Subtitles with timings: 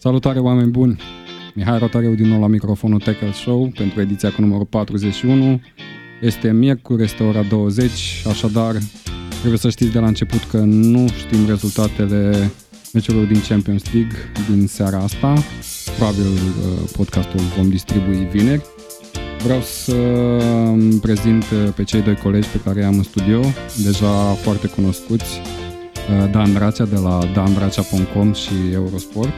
[0.00, 1.00] Salutare oameni buni!
[1.54, 5.60] Mihai Rotariu din nou la microfonul Tackle Show pentru ediția cu numărul 41.
[6.20, 7.90] Este miercuri, este ora 20,
[8.28, 8.76] așadar
[9.38, 12.50] trebuie să știți de la început că nu știm rezultatele
[12.92, 14.16] meciurilor din Champions League
[14.50, 15.34] din seara asta.
[15.96, 18.62] Probabil uh, podcastul vom distribui vineri.
[19.42, 19.94] Vreau să
[21.00, 23.40] prezint uh, pe cei doi colegi pe care i-am în studio,
[23.84, 29.34] deja foarte cunoscuți, uh, Dan Dracea de la dandracea.com și Eurosport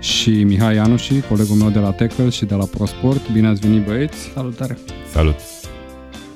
[0.00, 3.32] și Mihai Ianuși, colegul meu de la Tackle și de la ProSport.
[3.32, 4.18] Bine ați venit băieți!
[4.18, 4.78] Salutare!
[5.10, 5.36] Salut!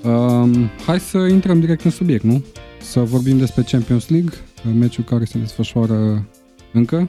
[0.04, 2.45] Um, hai să intrăm direct în subiect, nu?
[2.80, 4.34] Să vorbim despre Champions League,
[4.78, 6.28] meciul care se desfășoară
[6.73, 7.09] încă.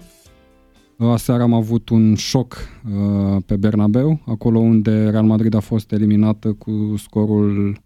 [0.97, 6.53] Aseară am avut un șoc uh, pe Bernabeu, acolo unde Real Madrid a fost eliminată
[6.53, 7.77] cu scorul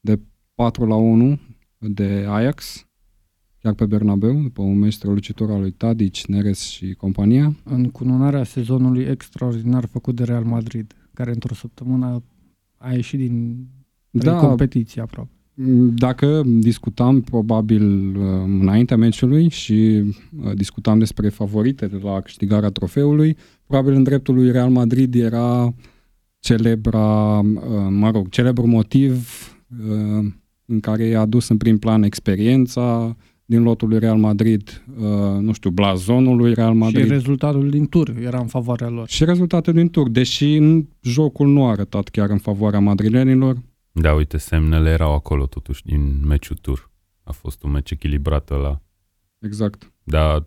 [0.00, 0.20] de
[0.54, 1.38] 4 la 1
[1.78, 2.86] de Ajax
[3.64, 7.56] chiar pe Bernabeu, după un meci strălucitor al lui Tadic, Neres și compania.
[7.64, 12.22] În cununarea sezonului extraordinar făcut de Real Madrid, care într-o săptămână
[12.76, 13.66] a ieșit din
[14.10, 15.30] da, competiție aproape.
[15.94, 18.24] Dacă discutam probabil uh,
[18.60, 20.02] înaintea meciului și
[20.44, 25.74] uh, discutam despre favoritele la câștigarea trofeului, probabil în dreptul lui Real Madrid era
[26.38, 29.28] celebra, uh, mă rog, celebru motiv
[30.66, 35.04] în care i-a adus în prim plan experiența, din lotul lui Real Madrid, uh,
[35.40, 37.04] nu știu, blazonul lui Real Madrid.
[37.04, 39.08] Și rezultatul din tur era în favoarea lor.
[39.08, 40.60] Și rezultatul din tur, deși
[41.02, 43.56] jocul nu a arătat chiar în favoarea madrilenilor.
[43.92, 46.90] Da, uite, semnele erau acolo totuși din meciul tur.
[47.22, 48.80] A fost un meci echilibrat la.
[49.38, 49.92] Exact.
[50.02, 50.46] Da,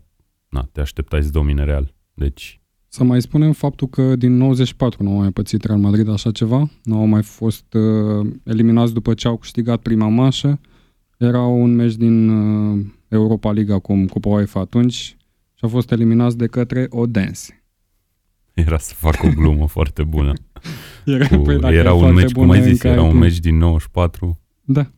[0.50, 1.94] na, te așteptai să domine Real.
[2.14, 2.62] Deci...
[2.88, 6.70] Să mai spunem faptul că din 94 nu au mai pățit Real Madrid așa ceva.
[6.84, 10.59] Nu au mai fost uh, eliminați după ce au câștigat prima mașă.
[11.17, 14.93] Era un meci din uh, Europa League acum, Cupa UEFA atunci
[15.53, 17.63] și a fost eliminați de către Odense.
[18.53, 20.33] Era să fac o glumă foarte bună.
[21.05, 24.39] Era, cu, păi, era un meci, cum ai zis, era un meci din 94.
[24.63, 24.91] Da.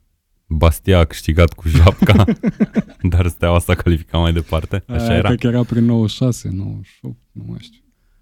[0.47, 2.25] Bastia a câștigat cu japca,
[3.11, 4.83] dar Steaua s-a calificat mai departe.
[4.87, 5.27] Așa Aia, era.
[5.27, 7.81] Cred că era prin 96, 98, nu mai știu.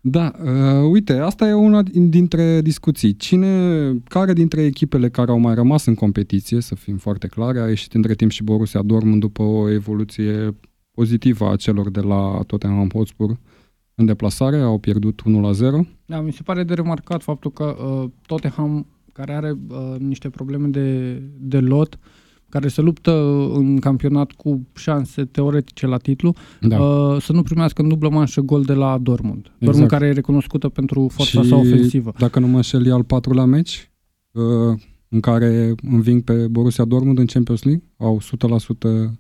[0.09, 3.15] Da, uh, uite, asta e una dintre discuții.
[3.15, 7.67] Cine, care dintre echipele care au mai rămas în competiție, să fim foarte clare, a
[7.67, 10.57] ieșit între timp și Borussia Dortmund după o evoluție
[10.91, 13.39] pozitivă a celor de la Tottenham Hotspur
[13.95, 15.87] în deplasare, au pierdut 1-0.
[16.05, 20.67] Da, mi se pare de remarcat faptul că uh, Tottenham, care are uh, niște probleme
[20.67, 21.99] de, de lot, uh,
[22.57, 23.11] care se luptă
[23.53, 26.79] în campionat cu șanse teoretice la titlu, da.
[26.79, 29.37] uh, să nu primească în dublă manșă gol de la Dortmund.
[29.37, 29.59] Exact.
[29.59, 32.13] Dortmund care e recunoscută pentru forța și, sa ofensivă.
[32.17, 33.91] dacă nu mă înșel, e al patrulea meci
[34.31, 34.43] uh,
[35.09, 37.83] în care înving pe Borussia Dortmund în Champions League.
[37.97, 38.21] Au
[39.09, 39.11] 100%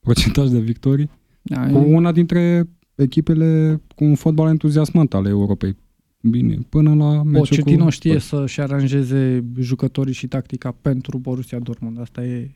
[0.00, 1.10] procentaj de victorii.
[1.42, 1.94] Da, cu e...
[1.94, 5.76] una dintre echipele cu un fotbal entuziasmant ale Europei.
[6.20, 7.90] Bine, până la meciul Pochettino cu...
[7.90, 12.00] știe să-și aranjeze jucătorii și tactica pentru Borussia Dortmund.
[12.00, 12.50] Asta e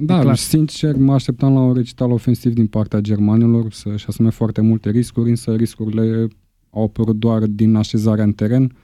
[0.00, 0.36] da, clar.
[0.36, 5.28] sincer, mă așteptam la un recital ofensiv din partea germanilor să-și asume foarte multe riscuri,
[5.28, 6.28] însă riscurile
[6.70, 8.76] au apărut doar din așezarea în teren.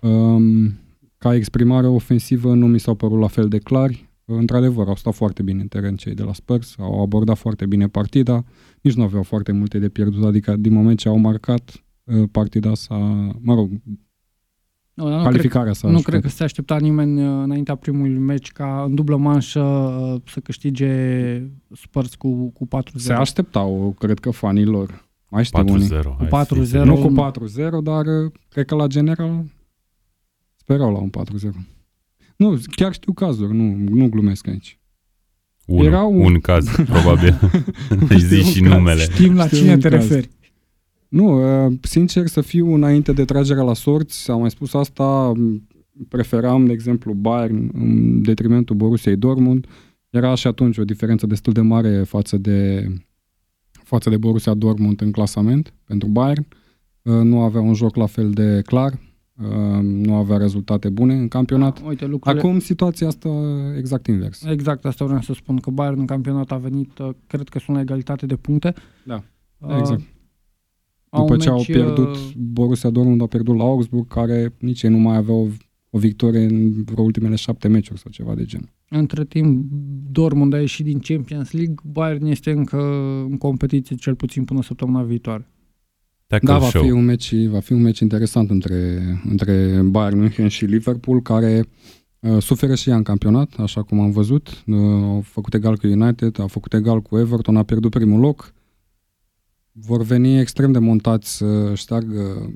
[0.00, 0.72] Um,
[1.18, 4.08] ca exprimare ofensivă nu mi s-au părut la fel de clari.
[4.24, 7.88] Într-adevăr, au stat foarte bine în teren cei de la Spurs, au abordat foarte bine
[7.88, 8.44] partida,
[8.80, 12.74] nici nu aveau foarte multe de pierdut, adică din moment ce au marcat, uh, partida
[12.74, 12.96] s-a,
[13.40, 13.70] mă rg,
[14.98, 18.82] nu, nu calificarea cred, Nu cred că se aștepta nimeni uh, înaintea primului meci ca
[18.86, 21.42] în dublă manșă uh, să câștige
[21.72, 22.80] Spurs cu, cu 4-0.
[22.94, 25.08] Se așteptau, cred că fanii lor.
[25.28, 26.02] Mai știu 4-0.
[26.02, 26.82] Cu 4-0.
[26.84, 27.32] Nu cu
[27.78, 29.44] 4-0, dar uh, cred că la general
[30.56, 31.78] sperau la un 4-0.
[32.36, 34.78] Nu, chiar știu cazuri, nu, nu glumesc aici.
[35.66, 36.20] Un, Era un...
[36.20, 37.40] un caz, probabil.
[38.08, 39.02] Își zici și numele.
[39.02, 40.08] Știm la știu cine te caz.
[40.08, 40.28] referi.
[41.08, 41.40] Nu,
[41.82, 45.32] sincer să fiu înainte de tragerea la sorți, am mai spus asta,
[46.08, 49.66] preferam, de exemplu, Bayern în detrimentul Borussiei Dortmund.
[50.10, 52.86] Era și atunci o diferență destul de mare față de,
[53.70, 56.46] față de Borussia Dortmund în clasament pentru Bayern.
[57.02, 58.98] Nu avea un joc la fel de clar,
[59.82, 61.80] nu avea rezultate bune în campionat.
[61.80, 62.40] Da, uite, lucrurile...
[62.40, 63.28] Acum situația asta
[63.76, 64.44] exact invers.
[64.44, 66.90] Exact asta vreau să spun, că Bayern în campionat a venit,
[67.26, 68.74] cred că sunt la egalitate de puncte.
[69.04, 69.22] Da,
[69.78, 70.02] exact.
[71.10, 74.98] După ce au pierdut, uh, Borussia Dortmund a pierdut la Augsburg, care nici ei nu
[74.98, 75.50] mai aveau
[75.90, 78.72] o victorie în vreo ultimele șapte meciuri sau ceva de gen.
[78.88, 79.66] Între timp,
[80.10, 82.80] Dortmund a ieșit din Champions League, Bayern este încă
[83.28, 85.50] în competiție cel puțin până săptămâna viitoare.
[86.42, 90.64] da, va fi, un meci, va fi un meci interesant între, între Bayern München și
[90.64, 91.64] Liverpool, care
[92.20, 94.62] uh, suferă și ea în campionat, așa cum am văzut.
[94.66, 98.52] Uh, au făcut egal cu United, a făcut egal cu Everton, a pierdut primul loc
[99.86, 102.52] vor veni extrem de montați să șteargă,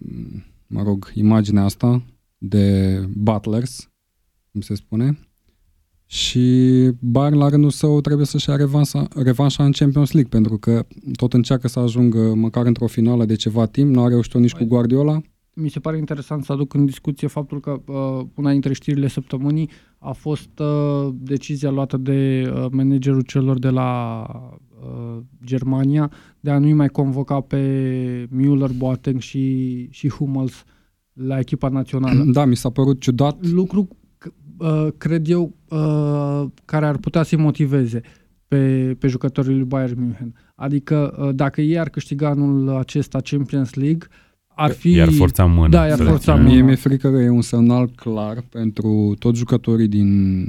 [0.66, 2.02] mă rog, imaginea asta
[2.38, 3.90] de butlers,
[4.52, 5.19] cum se spune,
[6.06, 10.86] și Bayern la rândul său trebuie să-și ia revanșa, revanșa în Champions League, pentru că
[11.16, 14.64] tot încearcă să ajungă măcar într-o finală de ceva timp, nu a reușit-o nici cu
[14.64, 15.20] Guardiola.
[15.54, 19.70] Mi se pare interesant să aduc în discuție faptul că uh, una dintre știrile săptămânii
[19.98, 24.26] a fost uh, decizia luată de uh, managerul celor de la
[24.82, 30.64] uh, Germania de a nu mai convoca pe Müller, Boateng și, și Hummels
[31.12, 32.25] la echipa națională.
[32.32, 33.46] Da, mi s-a părut ciudat.
[33.50, 33.88] Lucru,
[34.58, 38.00] uh, cred eu, uh, care ar putea să-i motiveze
[38.49, 40.34] pe, pe jucătorii lui Bayern München.
[40.55, 44.06] Adică uh, dacă ei ar câștiga anul acesta Champions League,
[44.55, 44.90] ar fi...
[44.90, 45.69] Iar forța mână.
[45.69, 46.49] Da, iar forța mână.
[46.49, 50.40] Mie mi-e frică că e un semnal clar pentru toți jucătorii din,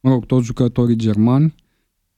[0.00, 1.54] mă rog, toți jucătorii germani,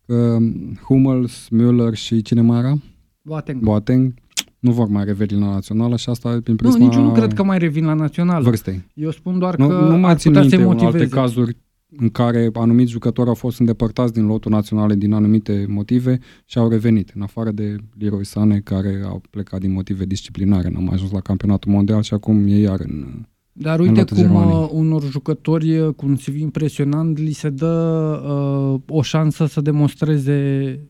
[0.07, 0.39] că
[0.85, 2.79] Hummels, Müller și cine mai era?
[3.23, 3.63] Boateng.
[3.63, 4.15] Boateng
[4.59, 7.33] nu vor mai reveni la națională și asta prin prisma Nu, nici eu nu cred
[7.33, 8.45] că mai revin la națională.
[8.45, 8.85] vârstei.
[8.95, 11.15] Eu spun doar Nu, că nu mai ar țin putea minte să-i în alte motiveze.
[11.15, 11.57] cazuri
[11.99, 16.69] în care anumiți jucători au fost îndepărtați din lotul naționale din anumite motive și au
[16.69, 21.11] revenit, în afară de Leroy Sane, care au plecat din motive disciplinare, n-au mai ajuns
[21.11, 23.27] la campionatul mondial și acum e iar în...
[23.59, 24.63] Dar în uite lotul cum Germaniei.
[24.63, 29.61] uh, unor jucători uh, cu un CV impresionant li se dă uh, o șansă să
[29.61, 30.81] demonstreze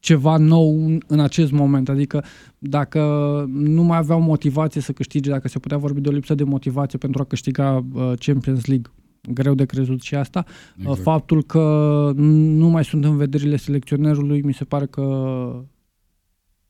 [0.00, 1.88] ceva nou în, în acest moment.
[1.88, 2.24] Adică
[2.58, 3.00] dacă
[3.52, 6.98] nu mai aveau motivație să câștige, dacă se putea vorbi de o lipsă de motivație
[6.98, 8.92] pentru a câștiga uh, Champions League,
[9.32, 10.44] greu de crezut și asta,
[10.78, 11.00] exact.
[11.00, 15.02] faptul că nu mai sunt în vederile selecționerului, mi se pare că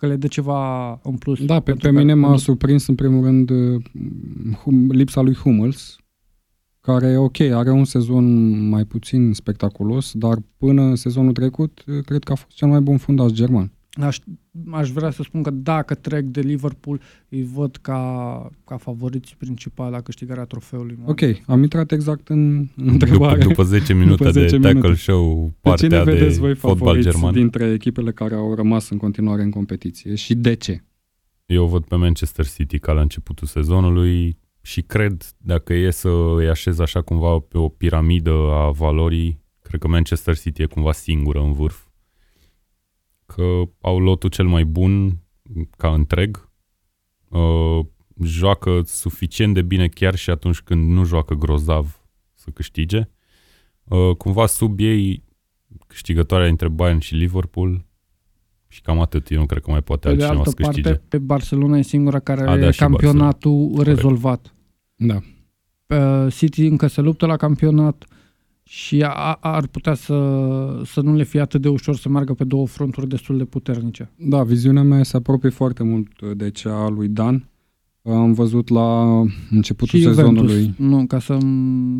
[0.00, 1.44] că le dă ceva în plus.
[1.44, 3.82] Da, pe, Pentru pe că- mine m-a surprins în primul rând uh,
[4.62, 5.96] hum, lipsa lui Hummels,
[6.80, 8.24] care, ok, are un sezon
[8.68, 12.80] mai puțin spectaculos, dar până în sezonul trecut, uh, cred că a fost cel mai
[12.80, 13.72] bun fundaș german.
[13.90, 14.18] Aș,
[14.70, 19.90] aș vrea să spun că dacă trec de Liverpool, îi văd ca, ca favoriți principali
[19.90, 20.98] la câștigarea trofeului.
[21.06, 23.42] Ok, am intrat exact în în După, întrebare.
[23.42, 24.94] după 10 minute După 10 de tackle minute.
[25.00, 28.88] show, Pe cine partea de vedeți voi fotbal favoriți german, dintre echipele care au rămas
[28.90, 30.84] în continuare în competiție și de ce?
[31.46, 36.48] eu văd pe Manchester City ca la începutul sezonului și cred, dacă e să îi
[36.48, 41.40] așez așa cumva pe o piramidă a valorii, cred că Manchester City e cumva singură
[41.40, 41.78] în vârf.
[43.34, 45.18] Că au lotul cel mai bun
[45.76, 46.50] ca întreg,
[47.28, 47.86] uh,
[48.22, 52.00] joacă suficient de bine chiar și atunci când nu joacă grozav
[52.34, 53.08] să câștige.
[53.84, 55.24] Uh, cumva sub ei
[55.86, 57.84] câștigătoarea între Bayern și Liverpool
[58.68, 59.30] și cam atât.
[59.30, 60.88] Eu nu cred că mai poate Pe de altcineva altă să câștige.
[60.88, 64.54] parte, pe Barcelona e singura care A, are da, și campionatul rezolvat.
[64.94, 65.20] Da.
[65.86, 68.04] Pe City încă se luptă la campionat
[68.72, 70.16] și a, ar putea să,
[70.84, 74.10] să nu le fie atât de ușor să meargă pe două fronturi destul de puternice.
[74.16, 77.48] Da, viziunea mea se apropie foarte mult de cea a lui Dan.
[78.02, 79.20] Am văzut la
[79.50, 80.48] începutul și sezonului.
[80.48, 81.38] Juventus, nu, ca să,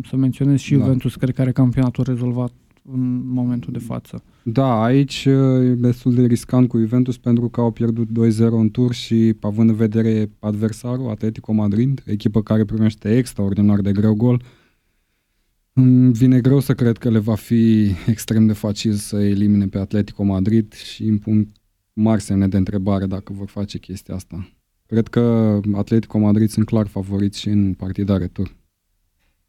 [0.09, 0.83] să menționez și Da.
[0.83, 2.51] Juventus, cred că are campionatul rezolvat
[2.91, 4.23] în momentul de față.
[4.43, 8.11] Da, aici e destul de riscant cu Juventus pentru că au pierdut 2-0
[8.51, 14.13] în tur și având în vedere adversarul, Atletico Madrid, echipă care primește extraordinar de greu
[14.13, 14.41] gol,
[15.73, 19.77] îmi vine greu să cred că le va fi extrem de facil să elimine pe
[19.77, 21.51] Atletico Madrid și îmi pun
[21.93, 24.49] mari semne de întrebare dacă vor face chestia asta.
[24.85, 28.55] Cred că Atletico Madrid sunt clar favoriți și în partida retur.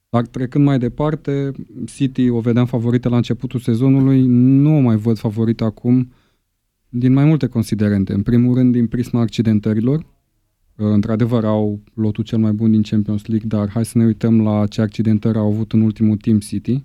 [0.09, 1.52] Dar trecând mai departe,
[1.85, 6.12] City o vedeam favorită la începutul sezonului, nu o mai văd favorită acum
[6.88, 8.12] din mai multe considerente.
[8.12, 10.07] În primul rând din prisma accidentărilor.
[10.76, 14.67] Într-adevăr au lotul cel mai bun din Champions League, dar hai să ne uităm la
[14.67, 16.85] ce accidentări au avut în ultimul timp City.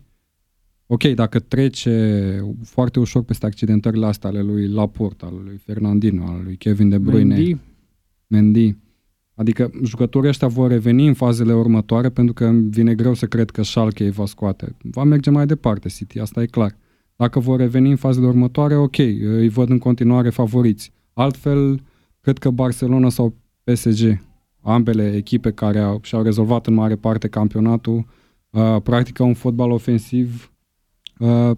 [0.86, 6.42] Ok, dacă trece foarte ușor peste accidentările astea ale lui Laporte, ale lui Fernandinho, ale
[6.44, 7.58] lui Kevin De Bruyne, Mendy,
[8.28, 8.76] Mendy.
[9.36, 13.50] Adică jucătorii ăștia vor reveni în fazele următoare pentru că îmi vine greu să cred
[13.50, 14.76] că Schalke îi va scoate.
[14.82, 16.78] Va merge mai departe City, asta e clar.
[17.16, 20.92] Dacă vor reveni în fazele următoare, ok, îi văd în continuare favoriți.
[21.14, 21.82] Altfel,
[22.22, 23.36] cred că Barcelona sau
[23.72, 24.22] PSG,
[24.62, 28.06] ambele echipe care au, și-au rezolvat în mare parte campionatul,
[28.50, 30.52] uh, practică un fotbal ofensiv,
[31.20, 31.52] uh,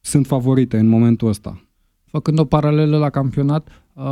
[0.00, 1.60] sunt favorite în momentul ăsta.
[2.04, 4.04] făcând o paralelă la campionat, uh,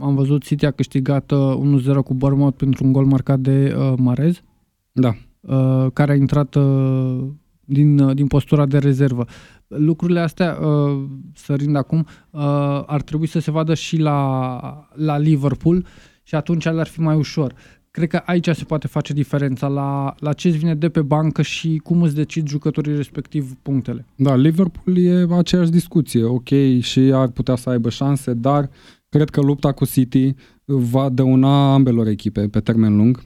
[0.00, 1.54] am văzut City a câștigat uh,
[1.98, 4.42] 1-0 cu Bournemouth pentru un gol marcat de uh, Marez,
[4.92, 7.26] Da, uh, care a intrat uh,
[7.64, 9.24] din, uh, din postura de rezervă.
[9.66, 11.04] Lucrurile astea, uh,
[11.34, 12.40] sărind acum, uh,
[12.86, 15.84] ar trebui să se vadă și la, la Liverpool
[16.28, 17.54] și atunci le-ar fi mai ușor.
[17.90, 21.42] Cred că aici se poate face diferența la, la ce îți vine de pe bancă
[21.42, 24.06] și cum îți decid jucătorii respectiv punctele.
[24.14, 26.48] Da, Liverpool e aceeași discuție, ok,
[26.80, 28.70] și ar putea să aibă șanse, dar
[29.08, 33.24] Cred că lupta cu City va dăuna ambelor echipe pe termen lung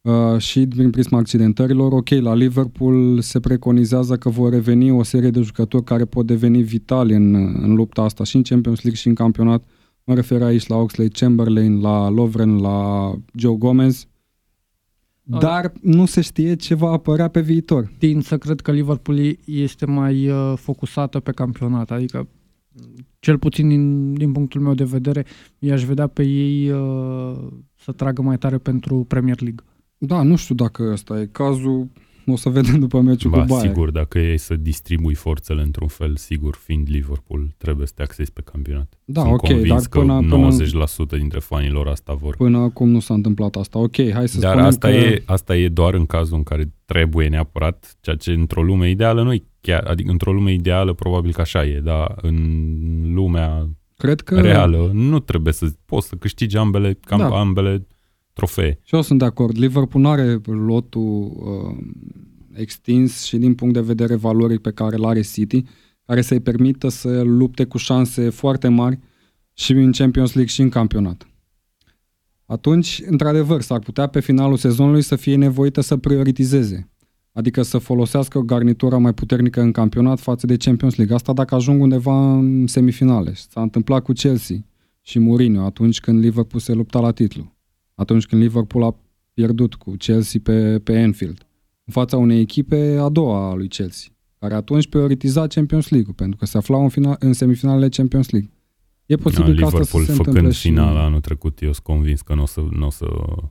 [0.00, 1.92] uh, și din prisma accidentărilor.
[1.92, 6.62] Ok, la Liverpool se preconizează că vor reveni o serie de jucători care pot deveni
[6.62, 9.64] vitali în, în lupta asta și în Champions League și în campionat.
[10.06, 14.06] Mă refer aici la Oxley Chamberlain, la Lovren, la Joe Gomez.
[15.22, 17.92] Dar nu se știe ce va apărea pe viitor.
[17.98, 22.28] Tin să cred că Liverpool este mai uh, focusată pe campionat, adică
[23.18, 25.24] cel puțin din, din punctul meu de vedere,
[25.58, 29.64] i-aș vedea pe ei uh, să tragă mai tare pentru Premier League.
[29.98, 31.88] Da, nu știu dacă ăsta e cazul.
[32.26, 33.68] O să vedem după meciul ba, cu Bayern.
[33.68, 38.32] sigur, dacă e să distribui forțele într-un fel, sigur, fiind Liverpool, trebuie să te axezi
[38.32, 38.98] pe campionat.
[39.04, 40.28] Da, Sunt ok, convins dar până, că 90%
[40.96, 42.36] până, dintre fanilor asta vor.
[42.36, 43.78] Până acum nu s-a întâmplat asta.
[43.78, 44.94] Ok, hai să dar spunem asta că...
[44.94, 49.22] E, asta e doar în cazul în care trebuie neapărat, ceea ce într-o lume ideală
[49.22, 54.40] nu chiar, adică într-o lume ideală probabil că așa e, dar în lumea Cred că...
[54.40, 57.28] reală nu trebuie să poți să câștigi ambele, cam da.
[57.28, 57.86] ambele
[58.36, 58.78] trofee.
[58.82, 59.58] Și eu sunt de acord.
[59.58, 61.76] Liverpool nu are lotul uh,
[62.52, 65.64] extins și din punct de vedere valoric pe care îl are City,
[66.06, 68.98] care să-i permită să lupte cu șanse foarte mari
[69.52, 71.26] și în Champions League și în campionat.
[72.46, 76.90] Atunci, într-adevăr, s-ar putea pe finalul sezonului să fie nevoită să prioritizeze,
[77.32, 81.14] adică să folosească garnitura mai puternică în campionat față de Champions League.
[81.14, 83.32] Asta dacă ajung undeva în semifinale.
[83.34, 84.56] S-a întâmplat cu Chelsea
[85.00, 87.55] și Mourinho atunci când Liverpool se lupta la titlu.
[87.96, 88.96] Atunci când Liverpool a
[89.34, 91.46] pierdut cu Chelsea pe, pe Anfield
[91.84, 96.38] în fața unei echipe a doua a lui Chelsea, care atunci prioritiza Champions League, pentru
[96.38, 98.50] că se aflau în, final, în semifinalele Champions League.
[99.06, 100.68] E posibil da, ca asta Liverpool, să se făcând și...
[100.68, 103.06] finala anul trecut, eu sunt convins că nu o să, n-o să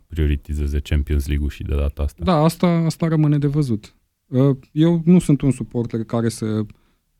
[0.07, 2.23] prioritizeze Champions League-ul și de data asta.
[2.23, 3.95] Da, asta, asta rămâne de văzut.
[4.27, 6.45] Uh, eu nu sunt un suporter care să,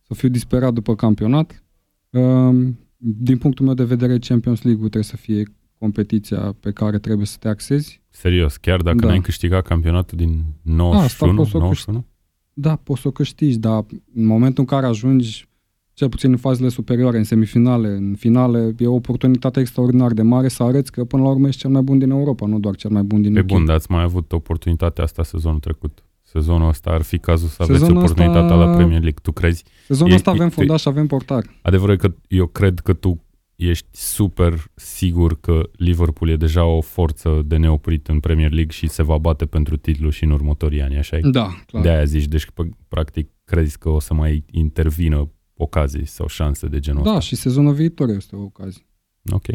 [0.02, 1.64] să fiu disperat după campionat.
[2.10, 2.68] Uh,
[2.98, 5.44] din punctul meu de vedere, Champions League-ul trebuie să fie
[5.78, 8.02] competiția pe care trebuie să te axezi.
[8.10, 9.08] Serios, chiar dacă da.
[9.08, 12.06] n-ai câștigat campionatul din 91, Asta poți 91?
[12.54, 15.48] Da, poți să o câștigi, dar în momentul în care ajungi,
[15.94, 20.48] cel puțin în fazele superioare, în semifinale, în finale, e o oportunitate extraordinar de mare
[20.48, 22.90] să arăți că până la urmă ești cel mai bun din Europa, nu doar cel
[22.90, 23.46] mai bun din Pe UK.
[23.46, 26.04] bun, dar ați mai avut oportunitatea asta sezonul trecut.
[26.22, 28.56] Sezonul ăsta ar fi cazul să aveți sezonul oportunitatea asta...
[28.56, 29.20] la Premier League.
[29.22, 29.64] Tu crezi?
[29.88, 31.44] Sezonul ăsta avem fundaș și avem portar.
[31.62, 33.25] Adevărul e că eu cred că tu
[33.56, 38.88] ești super sigur că Liverpool e deja o forță de neoprit în Premier League și
[38.88, 41.84] se va bate pentru titlu și în următorii ani, așa Da, clar.
[41.84, 42.48] De aia zici, deci
[42.88, 47.22] practic crezi că o să mai intervină ocazii sau șanse de genul Da, ăsta.
[47.22, 48.86] și sezonul viitor este o ocazie.
[49.32, 49.46] Ok.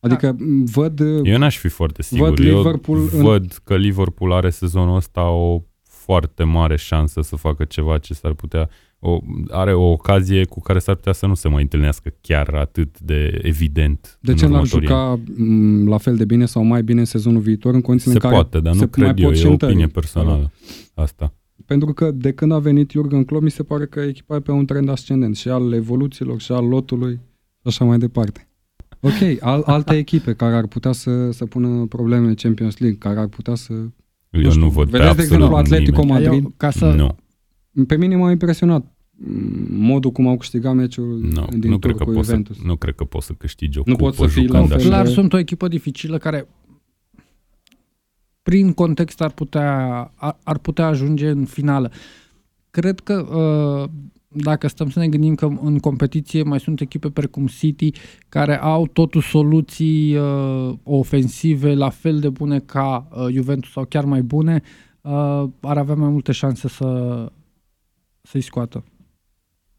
[0.00, 0.44] Adică da.
[0.64, 1.00] văd...
[1.22, 2.28] Eu n-aș fi foarte sigur.
[2.28, 3.24] Văd Liverpool Eu în...
[3.24, 8.32] văd că Liverpool are sezonul ăsta o foarte mare șansă să facă ceva ce s-ar
[8.32, 8.68] putea
[9.04, 13.00] o, are o ocazie cu care s-ar putea să nu se mai întâlnească chiar atât
[13.00, 14.18] de evident.
[14.20, 17.74] De ce n-ar juca m- la fel de bine sau mai bine în sezonul viitor
[17.74, 20.52] în condițiile se în care poate, dar nu cred eu, e o opinie personală
[20.94, 21.34] asta.
[21.66, 24.50] Pentru că de când a venit Jurgen Klopp, mi se pare că echipa e pe
[24.50, 27.12] un trend ascendent și al evoluțiilor și al lotului
[27.60, 28.48] și așa mai departe.
[29.00, 33.18] Ok, al, alte echipe care ar putea să, să pună probleme în Champions League, care
[33.18, 33.72] ar putea să...
[33.72, 36.24] Eu nu, știu, nu văd Vedeți, de exemplu, Atletico nimeni.
[36.24, 36.44] Madrid?
[36.44, 37.16] Eu, ca să, nu.
[37.86, 38.91] Pe mine m-a impresionat
[39.68, 42.56] modul cum au câștigat meciul no, din nu tur cred că cu Juventus.
[42.56, 44.68] Să, nu cred că poți să câștigi o nu cupă pot să fii la jucând
[44.68, 44.88] fel așa.
[44.88, 46.48] Clar, sunt o echipă dificilă care
[48.42, 51.92] prin context ar putea, ar, ar putea ajunge în finală.
[52.70, 53.90] Cred că uh,
[54.28, 57.90] dacă stăm să ne gândim că în competiție mai sunt echipe precum City
[58.28, 64.04] care au totuși soluții uh, ofensive la fel de bune ca uh, Juventus sau chiar
[64.04, 64.62] mai bune,
[65.00, 67.32] uh, ar avea mai multe șanse să,
[68.22, 68.84] să-i scoată.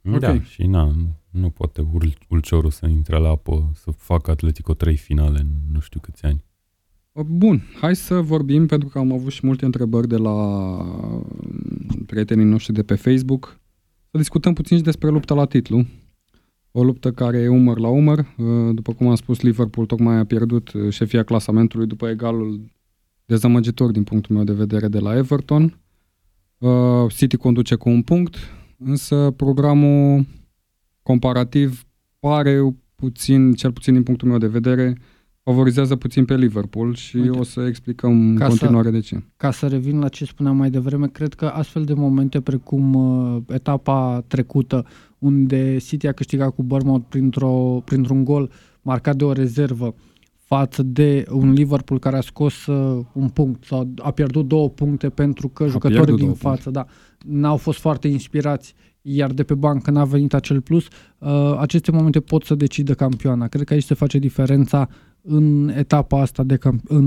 [0.06, 0.42] Da, okay.
[0.42, 0.94] și na,
[1.30, 1.88] nu poate
[2.30, 6.44] Ulciorul să intre la apă, să facă Atletico 3 finale în nu știu câți ani.
[7.26, 10.36] Bun, hai să vorbim, pentru că am avut și multe întrebări de la
[12.06, 13.60] prietenii noștri de pe Facebook,
[14.12, 15.86] să discutăm puțin și despre lupta la titlu.
[16.72, 18.36] O luptă care e umăr la umăr.
[18.74, 22.72] După cum am spus, Liverpool tocmai a pierdut șefia clasamentului după egalul
[23.26, 25.80] dezamăgitor din punctul meu de vedere de la Everton.
[27.08, 28.38] City conduce cu un punct,
[28.86, 30.25] însă programul
[31.04, 31.86] comparativ
[32.20, 34.98] pare puțin, cel puțin din punctul meu de vedere,
[35.44, 39.24] favorizează puțin pe Liverpool și Uite, o să explicăm în continuare să, de ce.
[39.38, 43.42] Ca să revin la ce spuneam mai devreme, cred că astfel de momente precum uh,
[43.48, 44.86] etapa trecută,
[45.20, 49.96] unde City a câștigat cu Bournemouth printr-o, printr-un gol marcat de o rezervă,
[50.46, 55.10] față de un Liverpool care a scos uh, un punct sau a pierdut două puncte
[55.10, 56.86] pentru că A jucătorii pierdut din două față da,
[57.26, 60.86] n-au fost foarte inspirați, iar de pe bancă n-a venit acel plus,
[61.18, 63.48] uh, aceste momente pot să decidă campioana.
[63.48, 64.90] Cred că aici se face diferența
[65.22, 67.06] în etapa asta de camp- în,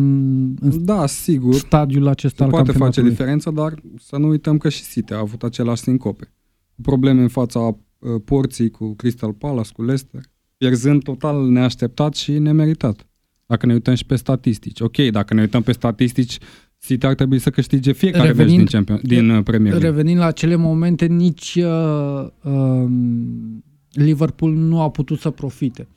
[0.60, 1.54] în Da, sigur.
[1.54, 3.10] stadiul acesta Se al poate face campionatului.
[3.10, 6.32] diferența, dar să nu uităm că și City a avut același sincope.
[6.74, 7.76] Cu probleme în fața uh,
[8.24, 10.20] porții cu Crystal Palace, cu Leicester,
[10.56, 13.06] pierzând total neașteptat și nemeritat.
[13.46, 14.80] Dacă ne uităm și pe statistici.
[14.80, 16.38] Ok, dacă ne uităm pe statistici,
[16.78, 19.88] City ar trebui să câștige fiecare meci Revenind- din, champion, din uh, Premier League.
[19.88, 25.88] Revenind la acele momente, nici uh, um, Liverpool nu a putut să profite.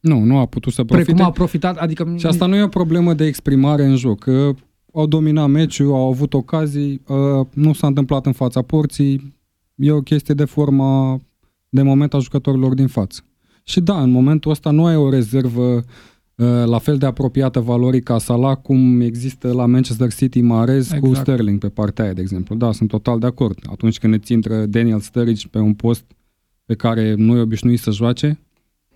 [0.00, 1.04] Nu, nu a putut să profite.
[1.10, 4.54] Precum a profitat, adică Și asta nu e o problemă de exprimare în joc, că
[4.92, 9.34] au dominat meciul, au avut ocazii, uh, nu s-a întâmplat în fața porții,
[9.74, 11.20] e o chestie de forma,
[11.68, 13.20] de moment a jucătorilor din față.
[13.64, 15.82] Și da, în momentul ăsta nu ai o rezervă uh,
[16.64, 21.16] la fel de apropiată valorii ca Salah cum există la Manchester City Mahrez cu Exact.
[21.16, 22.54] Sterling pe partea aia, de exemplu.
[22.54, 23.58] Da, sunt total de acord.
[23.70, 26.04] Atunci când îți intră Daniel Sturridge pe un post
[26.64, 28.38] pe care nu e obișnuit să joace,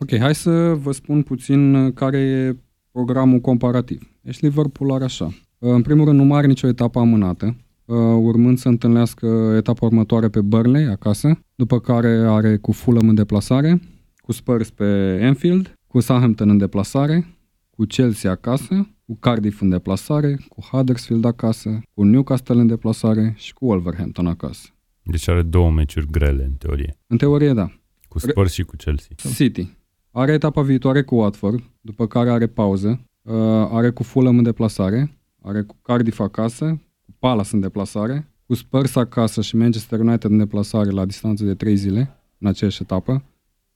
[0.02, 0.50] Ok, hai să
[0.82, 2.56] vă spun puțin uh, care e
[2.90, 4.10] programul comparativ.
[4.20, 5.24] Deci Liverpool are așa.
[5.24, 10.28] Uh, În primul rând, nu are nicio etapă amânată, uh, urmând să întâlnească etapa următoare
[10.28, 13.80] pe Burnley, acasă, după care are cu Fulham în deplasare,
[14.16, 17.36] cu Spurs pe Anfield, cu Southampton în deplasare,
[17.70, 23.52] cu Chelsea acasă, cu Cardiff în deplasare, cu Huddersfield acasă, cu Newcastle în deplasare și
[23.52, 24.68] cu Wolverhampton acasă.
[25.02, 26.98] Deci are două meciuri grele, în teorie.
[27.06, 27.72] În teorie, da.
[28.08, 29.16] Cu Spurs și cu Chelsea.
[29.34, 29.76] City.
[30.10, 33.00] Are etapa viitoare cu Watford, după care are pauză.
[33.22, 33.34] Uh,
[33.70, 38.96] are cu Fulham în deplasare, are cu Cardiff acasă, cu Palace în deplasare, cu Spurs
[38.96, 43.24] acasă și Manchester United în deplasare la distanță de 3 zile, în aceeași etapă,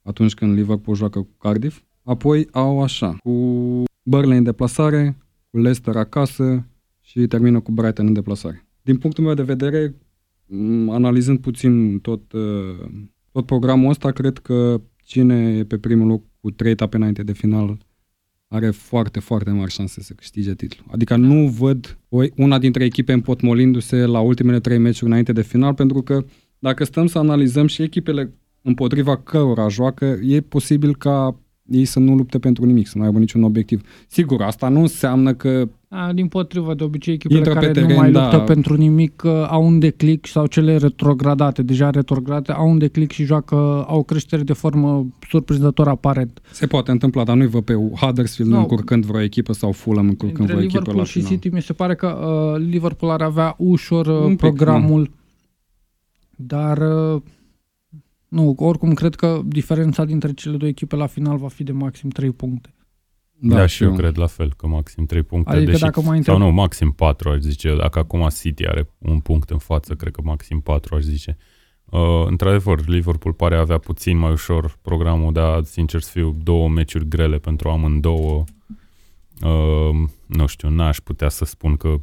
[0.03, 1.83] atunci când Liverpool joacă cu Cardiff.
[2.05, 5.17] Apoi au așa, cu Burnley în deplasare,
[5.51, 6.67] cu Leicester acasă
[7.01, 8.67] și termină cu Brighton în deplasare.
[8.83, 9.95] Din punctul meu de vedere,
[10.47, 12.91] m, analizând puțin tot, uh,
[13.33, 17.33] tot programul ăsta, cred că cine e pe primul loc cu trei etape înainte de
[17.33, 17.79] final
[18.49, 20.87] are foarte, foarte mari șanse să câștige titlul.
[20.91, 25.75] Adică nu văd o, una dintre echipe împotmolindu-se la ultimele trei meciuri înainte de final,
[25.75, 26.25] pentru că
[26.59, 31.39] dacă stăm să analizăm și echipele împotriva cărora joacă, e posibil ca
[31.71, 33.81] ei să nu lupte pentru nimic, să nu aibă niciun obiectiv.
[34.09, 37.89] Sigur, asta nu înseamnă că A, din potrivă, de obicei, echipele Intră pe care teren,
[37.89, 38.23] nu mai da.
[38.23, 43.11] luptă pentru nimic uh, au un declic sau cele retrogradate, deja retrogradate, au un declic
[43.11, 46.41] și joacă, au creștere de formă surprinzător aparent.
[46.51, 48.59] se poate întâmpla, dar nu-i văd pe Huddersfield Nu.
[48.59, 51.31] încurcând vreo echipă sau Fulham încurcând Între vreo echipă Liverpool la și final.
[51.31, 55.11] City mi se pare că uh, Liverpool ar avea ușor uh, Un pic, programul,
[56.37, 57.23] dar uh,
[58.35, 62.09] nu, oricum cred că diferența dintre cele două echipe la final va fi de maxim
[62.09, 62.75] 3 puncte.
[63.33, 65.51] Da, da și eu cred la fel, că maxim 3 puncte.
[65.51, 67.77] Adică deși, dacă mai Sau întreb- nu, maxim 4 aș zice.
[67.77, 71.37] Dacă acum City are un punct în față, cred că maxim 4 aș zice.
[71.85, 77.09] Uh, într-adevăr, Liverpool pare avea puțin mai ușor programul, dar sincer să fiu două meciuri
[77.09, 78.45] grele pentru amândouă.
[79.43, 81.95] Uh, nu știu, n-aș putea să spun că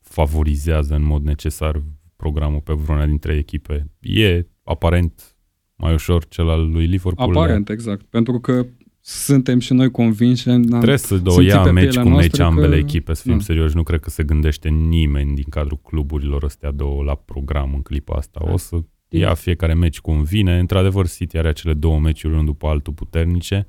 [0.00, 1.82] favorizează în mod necesar
[2.16, 3.90] programul pe vreuna dintre echipe.
[4.00, 5.37] E aparent
[5.78, 7.36] mai ușor cel al lui Liverpool.
[7.36, 8.04] Aparent, exact.
[8.04, 8.66] Pentru că
[9.00, 10.48] suntem și noi convinși.
[10.48, 13.14] am Trebuie să o simțit ia pe meci pielea cu meci noastră ambele că- echipe,
[13.14, 13.42] să fim Da.
[13.42, 13.76] serioși.
[13.76, 18.14] Nu cred că se gândește nimeni din cadrul cluburilor astea două la program în clipa
[18.16, 18.40] asta.
[18.52, 18.76] O să
[19.08, 20.58] ia fiecare meci cum vine.
[20.58, 23.66] Într-adevăr, City are acele două meciuri unul după altul puternice,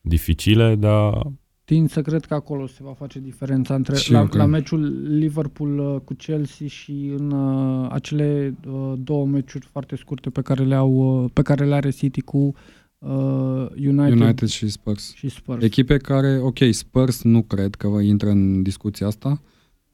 [0.00, 1.22] dificile, dar
[1.64, 4.40] Tind să cred că acolo se va face diferența între Și la, eu cred.
[4.40, 10.30] la meciul Liverpool uh, cu Chelsea și în uh, acele uh, două meciuri foarte scurte
[10.30, 12.54] pe care le au uh, pe care le are City cu
[12.98, 15.14] uh, United, United și Spurs.
[15.14, 15.62] și Spurs.
[15.62, 19.40] Echipe care, ok, Spurs nu cred că intră în discuția asta,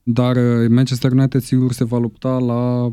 [0.02, 2.92] dar uh, Manchester United sigur se va lupta la,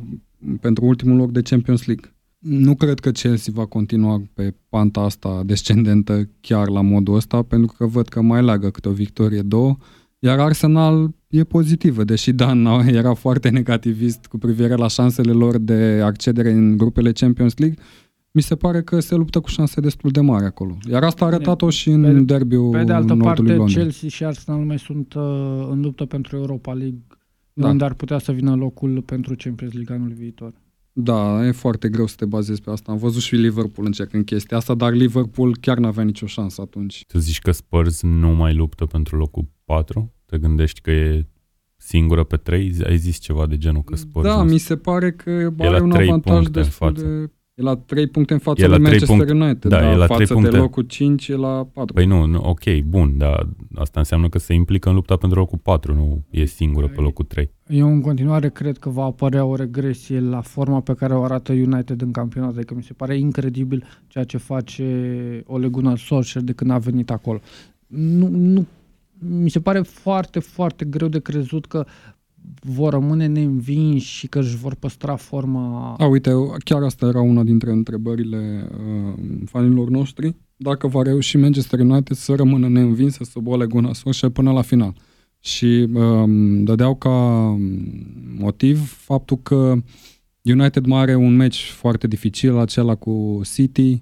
[0.62, 2.12] pentru ultimul loc de Champions League.
[2.50, 7.74] Nu cred că Chelsea va continua pe panta asta descendentă chiar la modul ăsta, pentru
[7.78, 9.78] că văd că mai leagă câte o victorie, două,
[10.20, 12.66] iar Arsenal e pozitivă, deși Dan
[13.02, 17.78] era foarte negativist cu privire la șansele lor de accedere în grupele Champions League,
[18.32, 20.78] mi se pare că se luptă cu șanse destul de mari acolo.
[20.90, 23.84] Iar asta a arătat-o și în Pe- derbiul Pe de altă Nordului parte, Londrei.
[23.84, 27.00] Chelsea și Arsenal mai sunt uh, în luptă pentru Europa League,
[27.54, 27.68] Da.
[27.68, 30.54] unde ar putea să vină locul pentru Champions League anul viitor.
[31.00, 32.92] Da, e foarte greu să te bazezi pe asta.
[32.92, 37.04] Am văzut și Liverpool încercând chestia asta, dar Liverpool chiar n-avea nicio șansă atunci.
[37.08, 40.14] tu zici că Spurs nu mai luptă pentru locul 4?
[40.26, 41.28] Te gândești că e
[41.76, 42.76] singură pe 3?
[42.86, 45.82] Ai zis ceva de genul că Spurs da, nu mi se pare că la are
[45.82, 47.06] un trei avantaj puncte în destul față.
[47.06, 49.30] de E la 3 puncte în fața lui Manchester punct...
[49.30, 50.50] United, da, dar e la față 3 puncte.
[50.50, 51.93] de locul 5 e la 4.
[51.93, 55.58] Păi nu, nu, ok, bun, dar asta înseamnă că se implică în lupta pentru locul
[55.58, 57.52] 4, nu e singură pe locul 3.
[57.67, 61.52] Eu în continuare cred că va apărea o regresie la forma pe care o arată
[61.52, 66.54] United în campionat, adică mi se pare incredibil ceea ce face Ole Gunnar Solskjaer de
[66.54, 67.39] când a venit acolo.
[67.88, 68.65] Nu, nu,
[69.20, 71.86] mi se pare foarte, foarte greu de crezut că
[72.60, 75.96] vor rămâne neînvinși și că își vor păstra forma...
[75.98, 76.32] A, uite,
[76.64, 80.36] chiar asta era una dintre întrebările uh, fanilor noștri.
[80.56, 84.62] Dacă va reuși Manchester United să rămână neînvins, să se bole Gunnar Solskjaer până la
[84.62, 84.96] final.
[85.40, 86.24] Și uh,
[86.64, 87.10] dădeau ca
[88.38, 89.74] motiv faptul că
[90.44, 94.02] United mai are un meci foarte dificil, acela cu City,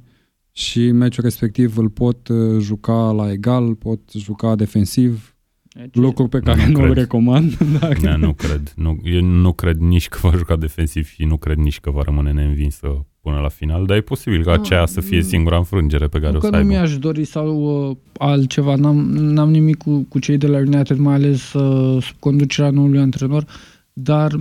[0.51, 5.34] și meciul respectiv îl pot uh, juca la egal, pot juca defensiv,
[5.77, 7.57] deci, lucru pe care nu, nu îl recomand.
[7.79, 7.97] Dar...
[8.01, 8.73] Da, nu cred.
[8.75, 12.01] Nu, eu nu cred nici că va juca defensiv și nu cred nici că va
[12.01, 16.19] rămâne neînvinsă până la final, dar e posibil ca aceea să fie singura înfrângere pe
[16.19, 16.57] care nu o să aibă.
[16.57, 20.97] Nu mi-aș dori sau uh, altceva, n-am, n-am nimic cu, cu cei de la United,
[20.97, 23.45] mai ales uh, sub conducerea noului antrenor,
[23.93, 24.31] dar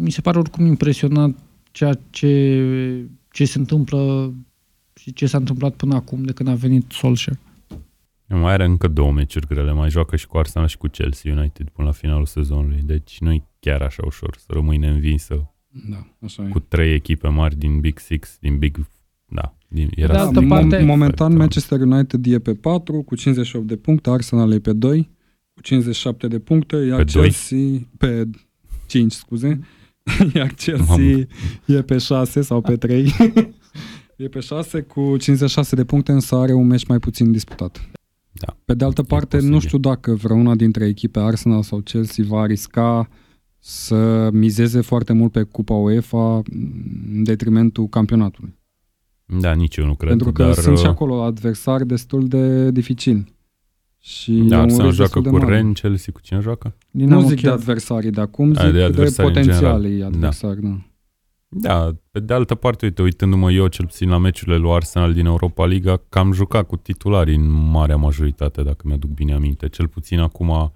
[0.00, 1.38] mi se pare oricum impresionant
[1.70, 4.32] ceea ce, ce se întâmplă
[4.94, 7.38] și ce s-a întâmplat până acum de când a venit Solskjaer.
[8.34, 11.68] Mai are încă două meciuri grele, mai joacă și cu Arsenal și cu Chelsea United
[11.68, 16.42] până la finalul sezonului, deci nu e chiar așa ușor să rămâi neînvinsă da, așa
[16.42, 18.86] cu trei echipe mari din Big Six, din Big...
[19.28, 23.76] Da, din, era de altă parte, momentan Manchester United e pe 4 cu 58 de
[23.76, 25.10] puncte, Arsenal e pe 2
[25.54, 27.88] cu 57 de puncte, iar pe Chelsea 2?
[27.98, 28.28] pe
[28.86, 29.60] 5, scuze,
[30.34, 31.26] iar Chelsea Mamă.
[31.66, 33.12] e pe 6 sau pe 3.
[34.16, 37.90] e pe 6 cu 56 de puncte, însă are un meci mai puțin disputat.
[38.32, 38.56] Da.
[38.64, 39.54] Pe de altă parte, posibil.
[39.54, 43.08] nu știu dacă vreuna dintre echipe Arsenal sau Chelsea va risca
[43.58, 46.42] să mizeze foarte mult pe Cupa UEFA
[47.10, 48.58] în detrimentul campionatului.
[49.40, 50.08] Da, nici eu nu cred.
[50.08, 50.54] Pentru că dar...
[50.54, 53.38] sunt și uh, acolo adversari destul de dificili.
[53.98, 56.76] Și da, Arsenal joacă cu Ren, Chelsea cu cine joacă?
[56.90, 60.60] Dinamo nu zic de adversarii de acum, zic de, de potențialii adversari.
[60.60, 60.68] Da.
[60.68, 60.89] da.
[61.52, 65.26] Da, pe de altă parte, uite, uitându-mă eu cel puțin la meciurile lui Arsenal din
[65.26, 69.68] Europa Liga, cam jucat cu titularii în marea majoritate, dacă mi-aduc bine aminte.
[69.68, 70.72] Cel puțin acum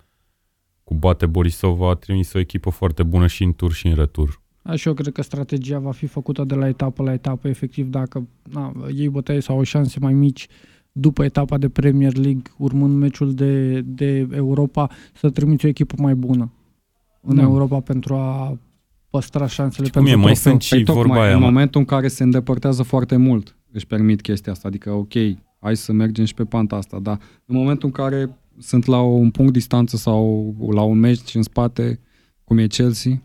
[0.85, 4.43] cu Bate Borisov a trimis o echipă foarte bună și în tur și în retur.
[4.63, 8.29] Așa eu cred că strategia va fi făcută de la etapă la etapă, efectiv, dacă
[8.43, 10.49] na, ei bătaie sau au șanse mai mici
[10.93, 16.15] după etapa de Premier League, urmând meciul de, de Europa, să trimiți o echipă mai
[16.15, 16.53] bună
[17.21, 17.43] în da.
[17.43, 18.59] Europa pentru a
[19.15, 22.09] păstra șansele pentru cum e, mai sunt și păi vorba aia, în momentul în care
[22.09, 25.13] se îndepărtează foarte mult, își permit chestia asta, adică ok,
[25.61, 29.31] hai să mergem și pe panta asta, dar în momentul în care sunt la un
[29.31, 32.01] punct distanță sau la un meci în spate,
[32.45, 33.23] cum e Chelsea,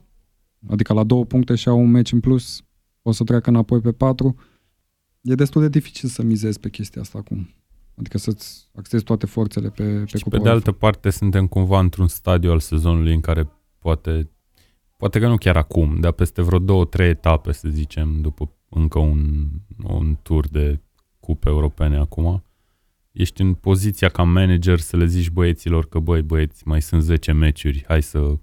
[0.69, 2.63] adică la două puncte și au un meci în plus,
[3.02, 4.36] o să treacă înapoi pe patru,
[5.21, 7.49] e destul de dificil să mizezi pe chestia asta acum.
[7.95, 12.08] Adică să-ți accesi toate forțele pe, pe Și pe de altă parte suntem cumva într-un
[12.08, 13.49] stadiu al sezonului în care
[13.80, 14.30] poate
[14.99, 18.99] poate că nu chiar acum, dar peste vreo două, trei etape, să zicem, după încă
[18.99, 19.47] un,
[19.83, 20.81] un tur de
[21.19, 22.43] cupe europene acum,
[23.12, 27.31] ești în poziția ca manager să le zici băieților că băi băieți, mai sunt 10
[27.31, 28.38] meciuri, hai să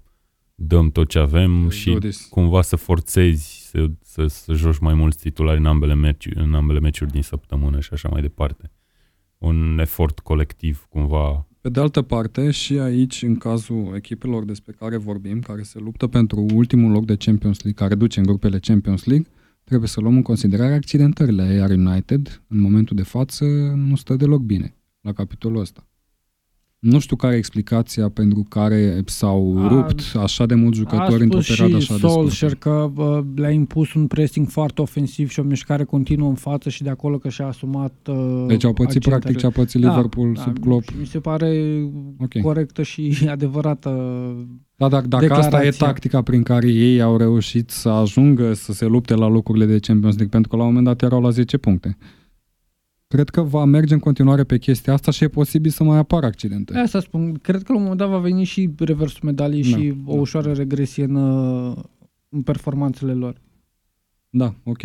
[0.55, 1.97] dăm tot ce avem și
[2.29, 6.79] cumva să forțezi să, să, să joci mai mulți titulari în ambele, meci, în ambele
[6.79, 8.71] meciuri din săptămână și așa mai departe.
[9.37, 14.97] Un efort colectiv cumva pe de altă parte, și aici, în cazul echipelor despre care
[14.97, 19.05] vorbim, care se luptă pentru ultimul loc de Champions League, care duce în grupele Champions
[19.05, 19.27] League,
[19.63, 24.41] trebuie să luăm în considerare accidentările, iar United, în momentul de față, nu stă deloc
[24.41, 25.87] bine la capitolul ăsta.
[26.89, 31.39] Nu știu care e explicația pentru care s-au a, rupt așa de mulți jucători într-o
[31.47, 32.55] perioadă așa de scurtă.
[32.55, 36.83] că uh, le-a impus un pressing foarte ofensiv și o mișcare continuă în față și
[36.83, 39.15] de acolo că și-a asumat uh, Deci au pățit accentele.
[39.15, 40.83] practic ce a pățit da, Liverpool da, sub Klopp.
[40.99, 41.81] Mi se pare
[42.17, 42.41] okay.
[42.41, 43.89] corectă și adevărată
[44.75, 48.85] Da, dacă, dacă asta e tactica prin care ei au reușit să ajungă să se
[48.85, 51.57] lupte la locurile de Champions League, pentru că la un moment dat erau la 10
[51.57, 51.97] puncte
[53.07, 56.25] cred că va merge în continuare pe chestia asta și e posibil să mai apară
[56.25, 56.77] accidente.
[56.77, 57.33] Asta spun.
[57.33, 60.19] Cred că la un moment dat va veni și reversul medalii da, și o da.
[60.19, 61.15] ușoară regresie în,
[62.29, 63.41] în performanțele lor.
[64.29, 64.81] Da, ok.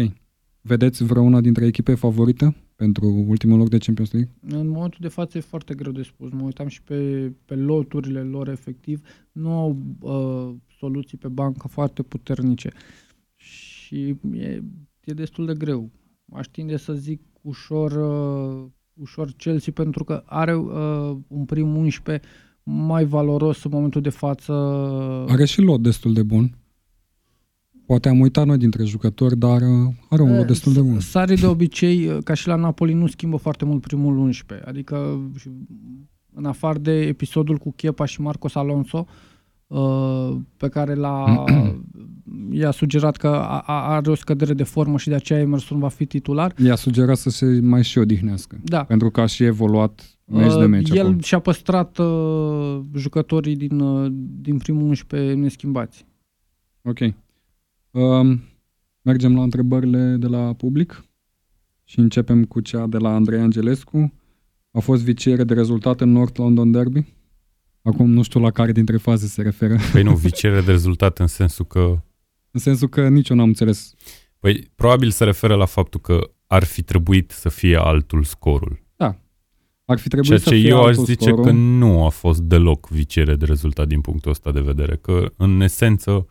[0.60, 4.30] Vedeți vreuna dintre echipe favorită pentru ultimul loc de Champions League?
[4.40, 6.30] În momentul de față e foarte greu de spus.
[6.30, 9.00] Mă uitam și pe, pe loturile lor efectiv.
[9.32, 12.70] Nu au uh, soluții pe bancă foarte puternice.
[13.36, 14.62] Și e,
[15.04, 15.90] e destul de greu.
[16.32, 22.26] Aș tinde să zic ușor, uh, ușor Chelsea pentru că are uh, un prim 11
[22.62, 24.52] mai valoros în momentul de față.
[25.28, 26.56] Are și lot destul de bun.
[27.86, 31.00] Poate am uitat noi dintre jucători, dar uh, are un lot destul de bun.
[31.00, 34.68] Sari de obicei, uh, ca și la Napoli, nu schimbă foarte mult primul 11.
[34.68, 35.20] Adică,
[36.34, 39.31] în afară de episodul cu Chepa și Marcos Alonso, uh,
[40.56, 41.44] pe care l-a,
[42.60, 43.28] i-a sugerat că
[43.66, 46.54] are o scădere de formă și de aceea Emerson va fi titular.
[46.64, 48.60] I-a sugerat să se mai și odihnească.
[48.64, 48.84] Da.
[48.84, 50.90] Pentru că a și evoluat meci de meci.
[50.90, 51.20] El acum.
[51.20, 56.06] și-a păstrat uh, jucătorii din, uh, din primul 11 neschimbați.
[56.82, 56.98] Ok.
[57.90, 58.40] Um,
[59.02, 61.04] mergem la întrebările de la public
[61.84, 64.12] și începem cu cea de la Andrei Angelescu.
[64.70, 67.06] A fost viciere de rezultat în North London Derby?
[67.82, 69.76] Acum nu știu la care dintre faze se referă.
[69.92, 72.02] Păi nu, viciere de rezultat în sensul că...
[72.50, 73.94] În sensul că nici eu n-am înțeles.
[74.38, 78.82] Păi probabil se referă la faptul că ar fi trebuit să fie altul scorul.
[78.96, 79.16] Da.
[79.84, 81.44] Ar fi trebuit Ceea să ce fie eu aș altul zice scorul.
[81.44, 84.96] că nu a fost deloc viciere de rezultat din punctul ăsta de vedere.
[84.96, 86.26] Că în esență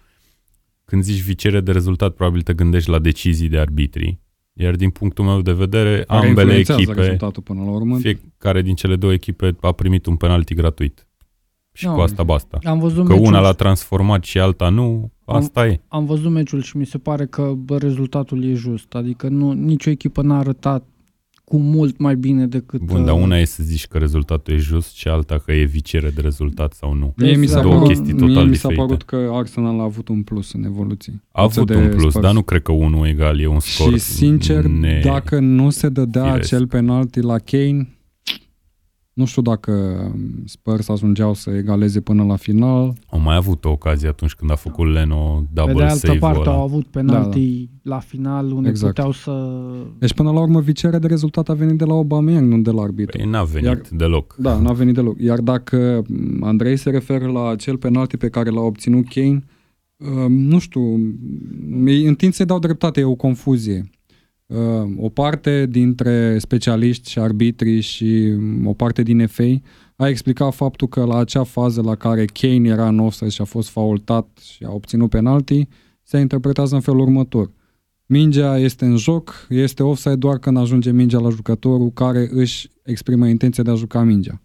[0.85, 4.19] când zici viciere de rezultat, probabil te gândești la decizii de arbitri.
[4.53, 7.97] Iar din punctul meu de vedere, Care ambele influențează echipe, rezultatul până la urmă.
[7.97, 11.07] fiecare din cele două echipe a primit un penalti gratuit.
[11.81, 11.93] Și Nu.
[11.93, 12.59] cu asta basta.
[12.63, 15.81] Am văzut Că meciul, una l-a transformat și alta nu, asta e.
[15.87, 18.93] am văzut meciul și mi se pare că bă, rezultatul e just.
[18.93, 20.85] Adică nu, nicio echipă n-a arătat
[21.43, 22.81] cu mult mai bine decât...
[22.81, 25.63] Bun, dar uh, una e să zici că rezultatul e just și alta că e
[25.63, 27.13] viciere de rezultat sau nu.
[27.17, 27.61] Mie mi, s-a Exact.
[27.63, 28.81] Două părut, chestii total mie mi s-a diferite.
[28.81, 31.23] părut că Arsenal a avut un plus în evoluție.
[31.31, 32.25] A avut de un plus, Spurs.
[32.25, 33.91] dar nu cred că unul egal e un scor.
[33.91, 35.01] Și sincer, ne...
[35.03, 36.53] dacă nu se dădea firesc.
[36.53, 37.89] acel penalti la Kane,
[39.13, 39.73] nu știu dacă
[40.45, 42.93] Spurs ajungeau să egaleze până la final.
[43.09, 46.19] Au mai avut o ocazie atunci când a făcut Leno Pe de double altă save-ul
[46.19, 46.51] parte ăla.
[46.57, 48.93] au avut penalti la final unde Exact.
[48.93, 49.61] puteau să...
[49.99, 52.81] Deci până la urmă vicierea de rezultat a venit de la Aubameyang, nu de la
[52.81, 53.17] arbitru.
[53.17, 54.35] Păi n-a venit Iar- deloc.
[54.39, 55.21] Da, n-a venit deloc.
[55.21, 59.43] Iar dacă m, Andrei se referă la acel penalti pe care l-a obținut Kane,
[59.97, 60.81] uh, nu știu,
[61.85, 63.89] îi întind să-i dau dreptate, e o confuzie.
[64.51, 69.61] Uh, o parte dintre specialiști și arbitri și m, o parte din FA
[69.95, 73.43] a explicat faptul că la acea fază la care Kane era în offside și a
[73.43, 75.67] fost faultat și a obținut penalti,
[76.03, 77.51] se interpretează în felul următor.
[78.05, 83.27] Mingea este în joc, este offside doar când ajunge mingea la jucătorul care își exprimă
[83.27, 84.41] intenția de a juca mingea.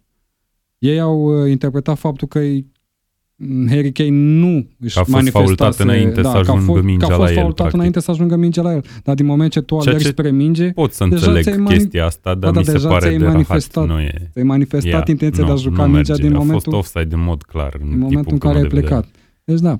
[0.77, 2.76] Ei au uh, interpretat faptul că îi- m,
[3.69, 5.45] Harry Kane nu își Că a fost manifestase...
[5.55, 7.55] faultat înainte da, să că a ajungă fost, mingea că a la fost el, faultat
[7.55, 7.75] practic.
[7.77, 8.83] înainte să ajungă mingea la el.
[9.03, 11.57] Dar din moment ce tu Ceea alergi ce spre minge, Pot să Deja înțeleg ți-ai
[11.57, 13.33] mani- chestia asta, dar Da, mi da, se deja pare ți-ai de rahat.
[13.33, 13.87] manifestat.
[13.87, 14.29] Nu e.
[14.31, 16.27] ți-ai manifestat Ia, intenția de a nu, juca nu mingea merge.
[16.27, 17.73] din A momentul, fost offside în mod clar.
[17.73, 18.95] În, în din momentul în punctul care ai meu de vedere.
[18.95, 19.15] plecat.
[19.43, 19.79] Deci da,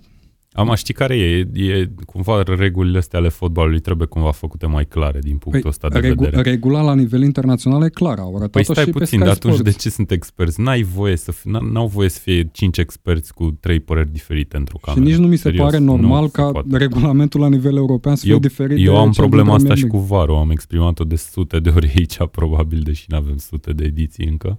[0.58, 5.20] Am ști care e, e cumva regulile astea ale fotbalului trebuie cumva făcute mai clare
[5.20, 6.50] din punctul Păi, ăsta de regu- vedere.
[6.50, 8.22] regula la nivel internațional e clară.
[8.22, 9.72] Au arătat Păi și stai pe puțin, Sky dar atunci Sports.
[9.72, 10.62] de ce sunt experți?
[10.62, 14.58] N-ai voie să fi, n- n-au voie să fie cinci experți cu trei păreri diferite
[14.58, 15.06] într-o Și cameră.
[15.06, 16.78] nici nu mi se Serios, pare nu normal se ca poate.
[16.78, 19.68] regulamentul la nivel european să fie Eu- diferit de Eu am cel problema din asta
[19.68, 20.18] Premier și cu League.
[20.18, 24.28] VAR-ul, am exprimat-o de sute de ori aici, probabil, deși nu avem sute de ediții
[24.28, 24.56] încă,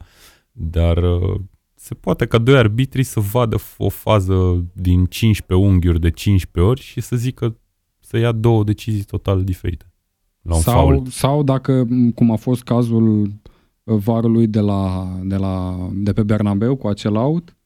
[0.53, 1.41] dar uh,
[1.89, 6.71] se poate ca doi arbitri să vadă f- o fază din 15 unghiuri de 15
[6.71, 7.57] ori și să zică
[7.99, 9.93] să ia două decizii total diferite
[10.43, 11.07] la un sau, faul.
[11.11, 16.23] sau dacă, m, cum a fost cazul uh, varului de, la, de, la, de pe
[16.23, 17.57] Bernabeu cu acel out,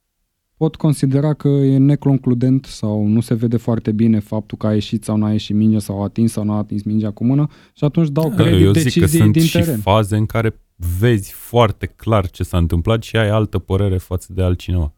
[0.56, 5.04] pot considera că e neconcludent sau nu se vede foarte bine faptul că a ieșit
[5.04, 8.08] sau n-a ieșit mingea sau a atins sau n-a atins mingea cu mână și atunci
[8.08, 9.78] dau credit Eu zic că deciziei sunt din și teren.
[9.78, 10.60] faze în care
[10.98, 14.92] vezi foarte clar ce s-a întâmplat și ai altă părere față de altcineva.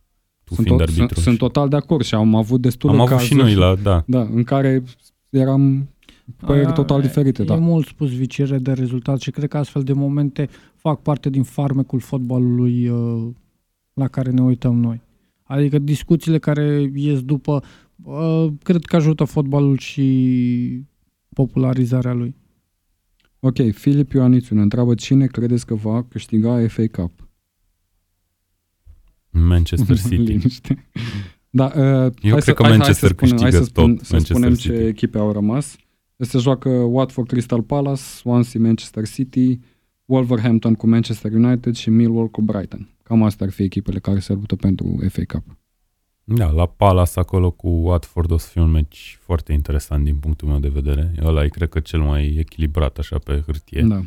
[0.45, 1.23] Tu Sunt, fiind tot, sunt, arbitru.
[1.23, 3.75] sunt total de acord și am avut destul Am de avut cazuri și noi la,
[3.83, 4.05] da.
[4.07, 4.83] da, în care
[5.31, 5.89] eram
[6.37, 7.43] păreri A, total diferite.
[7.43, 7.55] E Da.
[7.55, 12.01] mult spus viciere de rezultat și cred că astfel de momente fac parte din farmecul
[12.01, 13.29] fotbalului uh,
[13.93, 15.03] la care ne uităm noi.
[15.43, 17.63] Adică discuțiile care ies după,
[18.03, 20.87] uh, cred că ajută fotbalul și
[21.35, 22.35] popularizarea lui.
[23.47, 27.29] Ok, Filip Ioanițu ne întreabă cine credeți că va câștiga FA Cup?
[29.31, 30.15] Manchester City.
[30.17, 30.89] Liniște.
[31.51, 33.81] Da, uh, Eu hai cred să, că hai, Manchester hai să spunem, hai să, câștigă
[33.81, 34.69] spun, tot să Manchester spunem City.
[34.69, 35.77] ce echipe au rămas.
[36.17, 39.59] Se joacă Watford Crystal Palace, Swansea Manchester City,
[40.05, 42.89] Wolverhampton cu Manchester United și Millwall cu Brighton.
[43.03, 45.57] Cam astea ar fi echipele care se luptă pentru FA Cup.
[46.25, 50.49] Da, la Palace acolo cu Watford o să fie un meci foarte interesant din punctul
[50.49, 51.13] meu de vedere.
[51.23, 53.83] Ăla e, cred că, cel mai echilibrat așa pe hârtie.
[53.83, 54.01] Da.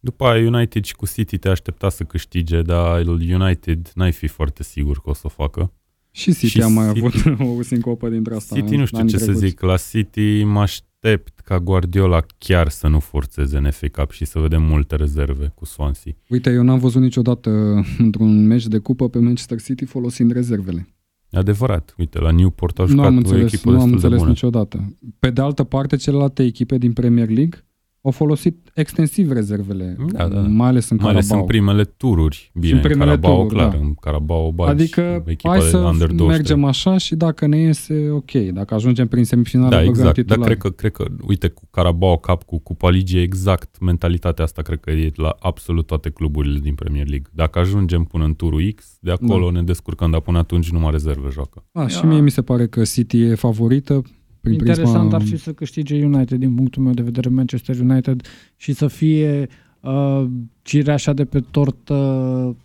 [0.00, 4.62] După aia United și cu City te aștepta să câștige, dar United n-ai fi foarte
[4.62, 5.72] sigur că o să o facă.
[6.10, 8.54] Și City Și a mai City- avut o sincopă dintre asta.
[8.56, 9.46] City în nu știu anii ce să trecuți.
[9.46, 9.60] zic.
[9.60, 14.38] La City mă aștept ca Guardiola chiar să nu forțeze în FA Cup și să
[14.38, 16.12] vedem multe rezerve cu Swansea.
[16.28, 17.50] Uite, eu n-am văzut niciodată
[17.98, 20.88] într-un meci de cupă pe Manchester City folosind rezervele.
[21.32, 21.94] Adevărat.
[21.98, 24.18] Uite, la Newport au Nu jucat am o înțeles, echipă nu am destul de înțeles
[24.18, 24.30] bună.
[24.30, 24.96] niciodată.
[25.18, 27.64] Pe de altă parte, celelalte echipe din Premier League
[28.02, 30.40] au folosit extensiv rezervele, Da, da.
[30.40, 31.44] mai ales în Mai ales Carabao.
[31.46, 32.50] în primele tururi.
[32.54, 33.68] Bine, în în primele Carabao, tururi, clar.
[33.70, 33.76] da.
[33.76, 36.28] În Carabao bagi Adică echipa hai de să under 23.
[36.28, 38.30] mergem așa și dacă ne iese, ok.
[38.32, 40.14] Dacă ajungem prin semifinală, Da, băgăm exact.
[40.14, 40.42] Dar titulari.
[40.44, 44.80] cred că, cred că, uite, cu Carabao Cup, cu Cupa Ligii, exact mentalitatea asta cred
[44.80, 47.30] că e la absolut toate cluburile din Premier League.
[47.34, 49.50] Dacă ajungem până în turul X, de acolo Da.
[49.52, 51.64] ne descurcăm, dar până atunci numai rezerve joacă.
[51.72, 52.08] A, și Ia.
[52.08, 54.02] mie mi se pare că City e favorită
[54.40, 55.16] prin Interesant prisma...
[55.16, 58.22] ar fi să câștige United din punctul meu de vedere Manchester United
[58.56, 59.48] și să fie
[59.80, 60.24] uh,
[60.62, 61.94] cireașa de pe tortă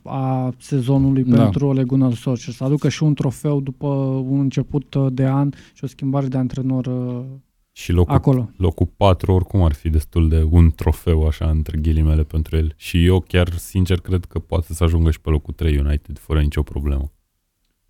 [0.03, 1.43] a sezonului Da.
[1.43, 2.55] pentru Ole Gunnar Solskjaer.
[2.55, 3.88] Să aducă și un trofeu după
[4.27, 7.25] un început uh, de an și o schimbare de antrenor uh,
[7.71, 8.49] Și locul, acolo.
[8.57, 12.73] locul 4 oricum ar fi destul de un trofeu așa între ghilimele pentru el.
[12.75, 16.41] Și eu chiar sincer cred că poate să ajungă și pe locul 3 United fără
[16.41, 17.11] nicio problemă.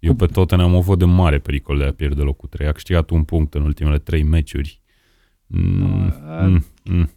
[0.06, 2.68] Eu pe Tottenham o văd în mare pericol de a pierde locul 3.
[2.68, 4.82] A câștigat un punct în ultimele 3 meciuri.
[5.48, 7.10] Mm, Uh, mm, mm.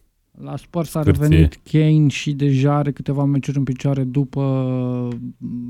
[0.42, 1.22] La Spurs a Scârție.
[1.22, 5.16] revenit Kane și deja are câteva meciuri în picioare după uh,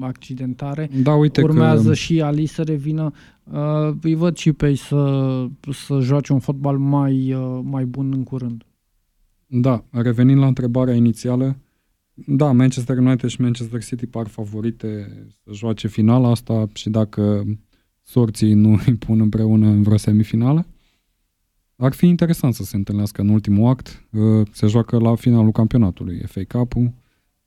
[0.00, 0.90] accidentare.
[1.02, 1.94] Da, uite Urmează că...
[1.94, 3.10] și Ali să revină.
[3.44, 8.12] Uh, îi văd și pe ei să, să joace un fotbal mai, uh, mai bun
[8.12, 8.62] în curând.
[9.46, 11.56] Da, revenind la întrebarea inițială,
[12.26, 15.08] da, Manchester United și Manchester City par favorite
[15.44, 17.44] să joace finala asta și dacă
[18.02, 20.66] sorții nu îi pun împreună în vreo semifinală.
[21.76, 24.04] Ar fi interesant să se întâlnească în ultimul act.
[24.12, 26.92] Uh, Se joacă la finalul campionatului FA Cup-ul.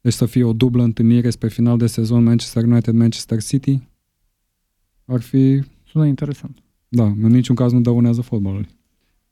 [0.01, 3.79] Deci să fie o dublă întâlnire spre final de sezon Manchester United-Manchester City.
[5.05, 6.57] Ar fi, Sună interesant.
[6.87, 8.67] da, în niciun caz nu dăunează fotbalului.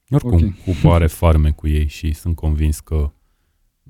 [0.10, 0.38] Oricum, Ok.
[0.38, 0.56] okay.
[0.66, 3.12] cupa are farme cu ei și sunt convins că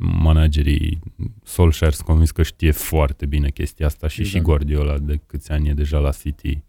[0.01, 0.99] managerii
[1.43, 4.37] Solskjaer sunt convins că știe foarte bine chestia asta și Exact.
[4.37, 6.63] și Guardiola de câți ani e deja la City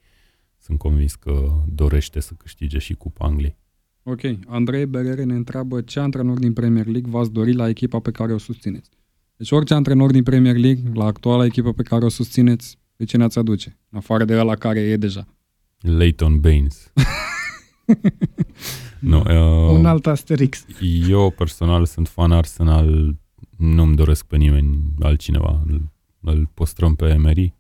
[0.59, 3.57] sunt convins că dorește să câștige și Cupa Angliei.
[4.03, 8.11] Ok, Andrei Berere ne întreabă ce antrenor din Premier League v-ați dori la echipa pe
[8.11, 8.91] care o susțineți.
[9.37, 13.17] Deci orice antrenor din Premier League, la actuala echipă pe care o susțineți, pe ce
[13.17, 13.79] ne-ați aduce?
[13.91, 15.27] În afară de la care e deja.
[15.81, 16.93] Leighton Baines.
[19.01, 20.67] nu, uh, Un alt Asterix.
[21.09, 23.17] Eu personal sunt fan Arsenal,
[23.57, 25.63] nu-mi doresc pe nimeni altcineva.
[25.67, 25.83] Îl,
[26.21, 27.55] îl postrăm pe Emery.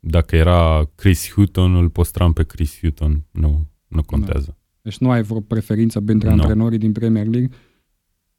[0.00, 3.24] Dacă era Chris Hutton, îl postram pe Chris Hutton.
[3.30, 4.56] Nu, nu contează.
[4.82, 6.40] Deci nu ai vreo preferință între Nu.
[6.40, 7.50] antrenorii din Premier League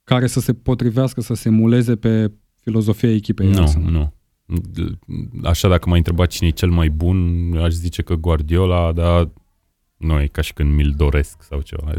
[0.03, 3.91] care să se potrivească, să se muleze pe filozofia echipei Nu, Arsenal.
[3.91, 4.13] nu.
[5.43, 9.31] Așa dacă m-ai întrebat cine e cel mai bun, aș zice că Guardiola, dar
[9.97, 11.91] nu e ca și când mi-l doresc sau ceva.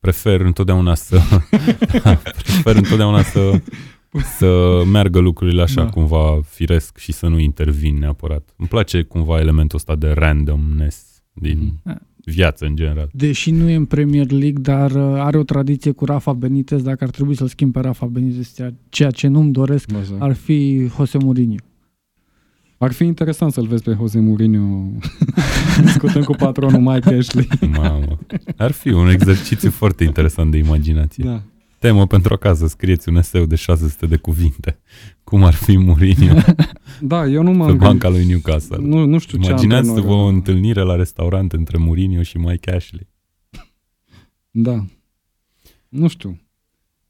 [0.00, 1.18] Prefer întotdeauna să
[2.42, 3.60] prefer întotdeauna să
[4.38, 5.88] să meargă lucrurile așa Da.
[5.88, 8.48] cumva firesc și să nu intervin neapărat.
[8.56, 12.06] Îmi place cumva elementul ăsta de randomness din Mhm.
[12.24, 13.08] viață în general.
[13.12, 17.04] Deși nu e în Premier League, dar uh, are o tradiție cu Rafa Benitez, dacă
[17.04, 20.16] ar trebui să-l schimb pe Rafa Benitez, ceea- ceea ce nu-mi doresc, Așa.
[20.18, 21.54] ar fi Jose Mourinho.
[22.78, 24.90] Ar fi interesant să-l vezi pe Jose Mourinho
[25.84, 27.48] discutând cu patronul Mike Ashley.
[27.70, 28.18] Mamă.
[28.56, 31.24] Ar fi un exercițiu foarte interesant de imaginație.
[31.24, 31.42] Da.
[31.78, 34.78] Temă pentru acasă, scrieți un eseu de 600 de cuvinte.
[35.24, 36.34] Cum ar fi Mourinho
[37.00, 38.76] Da, eu nu pe m-am banca lui Newcastle?
[38.80, 43.08] Nu, nu știu ce Imaginați-vă antrenor- o întâlnire la restaurant între Mourinho și Mike Ashley.
[44.50, 44.84] Da.
[45.88, 46.40] Nu știu.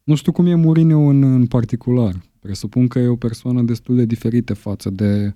[0.04, 2.14] Nu știu cum e Mourinho în, în particular.
[2.40, 5.34] Presupun că e o persoană destul de diferită față de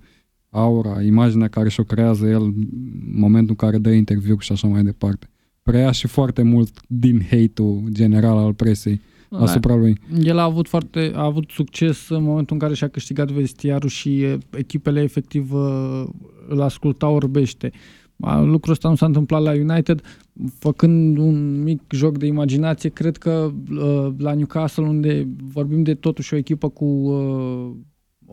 [0.52, 2.54] aura, imaginea care și-o creează el în
[3.14, 5.26] momentul în care dă interviu și așa mai departe.
[5.62, 9.98] Preia și foarte mult din hate-ul general al presei asupra lui.
[10.22, 14.20] El a avut foarte a avut succes în momentul în care și-a câștigat vestiarul și
[14.20, 16.04] e, echipele efectiv uh,
[16.48, 17.70] îl ascultau orbește.
[18.20, 20.00] A, Lucrul ăsta nu s-a întâmplat la United.
[20.58, 26.34] Făcând un mic joc de imaginație, cred că uh, la Newcastle, unde vorbim de totuși
[26.34, 27.70] o echipă cu uh,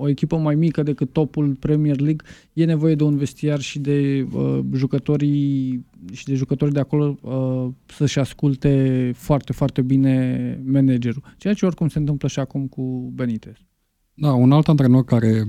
[0.02, 4.28] o echipă mai mică decât topul Premier League, e nevoie de un vestiar și de
[4.34, 11.24] uh, jucătorii și de jucătorii de acolo uh, să-și asculte foarte, foarte bine managerul.
[11.38, 13.56] Ceea ce oricum se întâmplă și acum cu Benitez.
[14.14, 15.44] Da, un alt antrenor care,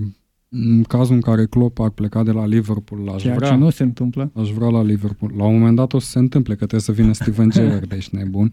[0.53, 3.71] în cazul în care Klopp ar pleca de la Liverpool, aș Ceea vrea, ce nu
[3.71, 4.31] se întâmplă.
[4.35, 5.33] aș vrea la Liverpool.
[5.37, 8.17] La un moment dat o să se întâmple că trebuie să vină Steven Gerrard, ești
[8.17, 8.53] nebun.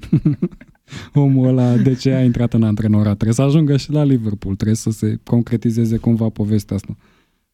[1.14, 3.14] Omul ăla, de ce a intrat în antrenorat?
[3.14, 6.96] Trebuie să ajungă și la Liverpool, trebuie să se concretizeze cumva povestea asta.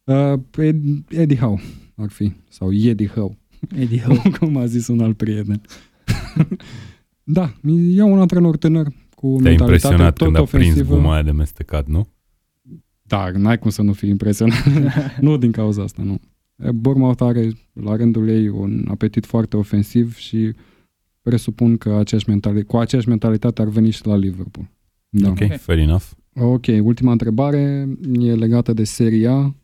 [0.04, 1.60] Uh, Ed- Eddie Howe
[1.96, 3.38] ar fi, sau Eddie Howe,
[3.76, 4.22] Eddie Howe.
[4.39, 5.62] cum a zis un alt prieten.
[7.24, 7.54] da,
[7.96, 10.96] e un antrenor tânăr cu Te-a mentalitate impresionat tot când a prins ofensivă.
[10.96, 12.08] guma aia de mestecat, nu?
[13.14, 14.64] Da, n-ai cum să nu fii impresionat.
[15.22, 16.20] nu din cauza asta, nu.
[16.72, 20.53] Bournemouth are la rândul ei un apetit foarte ofensiv și
[21.22, 24.70] presupun că aceeași mentalitate, cu aceeași mentalitate ar veni și la Liverpool.
[25.09, 25.30] Da.
[25.30, 26.03] Ok, fair enough.
[26.36, 27.88] Ok, ultima întrebare
[28.20, 29.55] e legată de seria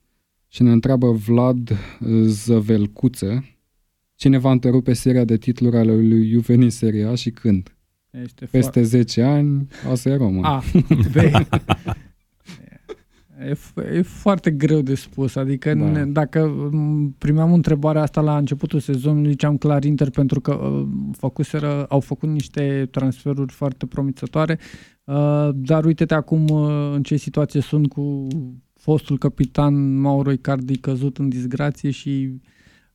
[0.48, 1.72] și ne întreabă Vlad
[2.24, 3.44] Zăvelcuță
[4.16, 7.76] cine va întrerupe seria de titluri ale lui Juve în seria și când?
[8.24, 10.56] Este Peste fo- 10 ani, asta e Roma.
[10.56, 10.64] A,
[13.40, 13.58] E,
[13.98, 15.90] e foarte greu de spus, adică da.
[15.90, 16.70] ne, dacă
[17.18, 22.30] primeam întrebarea asta la începutul sezonului, ziceam clar Inter pentru că uh, făcuseră, au făcut
[22.30, 24.60] niște transferuri foarte promițătoare,
[25.04, 28.28] uh, dar uite-te acum uh, în ce situație sunt cu
[28.74, 32.42] fostul capitan Mauro Icardi căzut în disgrație și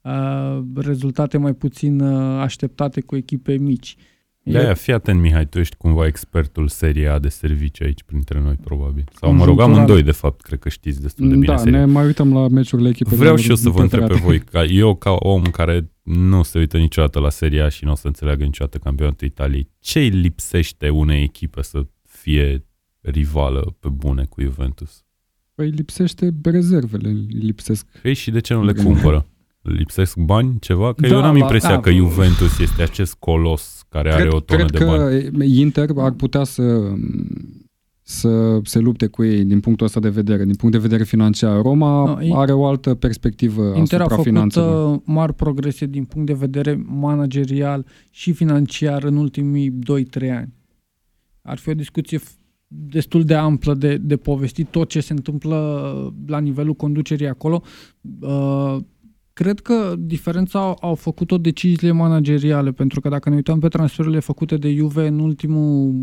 [0.01, 3.97] uh, rezultate mai puțin uh, așteptate cu echipe mici.
[3.99, 4.14] Uh,
[4.45, 8.40] de aia, fii atent, Mihai, tu ești cumva expertul seria A de servicii aici printre
[8.40, 9.05] noi, probabil.
[9.20, 11.78] Sau mă rog, amândoi, de fapt, cred că știți destul de bine Da, seria.
[11.78, 13.16] ne mai uităm la meciurile echipei.
[13.16, 16.59] Vreau și eu să vă întreb pe voi, ca eu ca om care nu se
[16.59, 20.09] uită niciodată la seria A și nu o să înțeleagă niciodată campionatul Italiei, ce îi
[20.09, 22.66] lipsește unei echipe să fie
[23.01, 25.05] rivală pe bune cu Juventus?
[25.55, 27.86] Păi lipsește rezervele, lipsesc.
[28.03, 29.26] Ei, și de ce nu le cumpără?
[29.64, 30.92] lipsesc bani, ceva?
[30.92, 34.40] Că da, eu n-am impresia da, că Juventus este acest colos care cred, are o
[34.40, 35.20] tonă de bani.
[35.20, 36.92] Cred că Inter ar putea să,
[38.03, 41.62] să se lupte cu ei din punctul ăsta de vedere, din punct de vedere financiar.
[41.62, 44.66] Roma no, are o altă perspectivă Inter asupra finanțelor.
[44.66, 49.70] Inter a făcut uh, mari progrese din punct de vedere managerial și financiar în ultimii
[49.70, 50.53] 2-3 ani.
[51.42, 52.20] Ar fi o discuție
[52.66, 57.62] destul de amplă de, de povestit tot ce se întâmplă la nivelul conducerii acolo.
[59.35, 64.20] Uh, Cred că diferența au făcut-o deciziile manageriale, pentru că dacă ne uităm pe transferurile
[64.20, 65.95] făcute de Juve în, ultimul,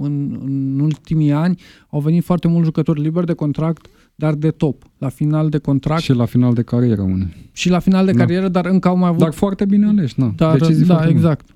[0.00, 1.60] în, în ultimii ani,
[1.90, 6.02] au venit foarte mulți jucători liberi de contract, dar de top, la final de contract.
[6.02, 7.50] Și la final de carieră unii.
[7.52, 8.18] Și la final de da.
[8.18, 9.20] carieră, dar încă au mai avut...
[9.20, 10.32] Dar foarte bine aleși, na.
[10.36, 11.44] Dar, Decizii da, exact.
[11.44, 11.51] Bine.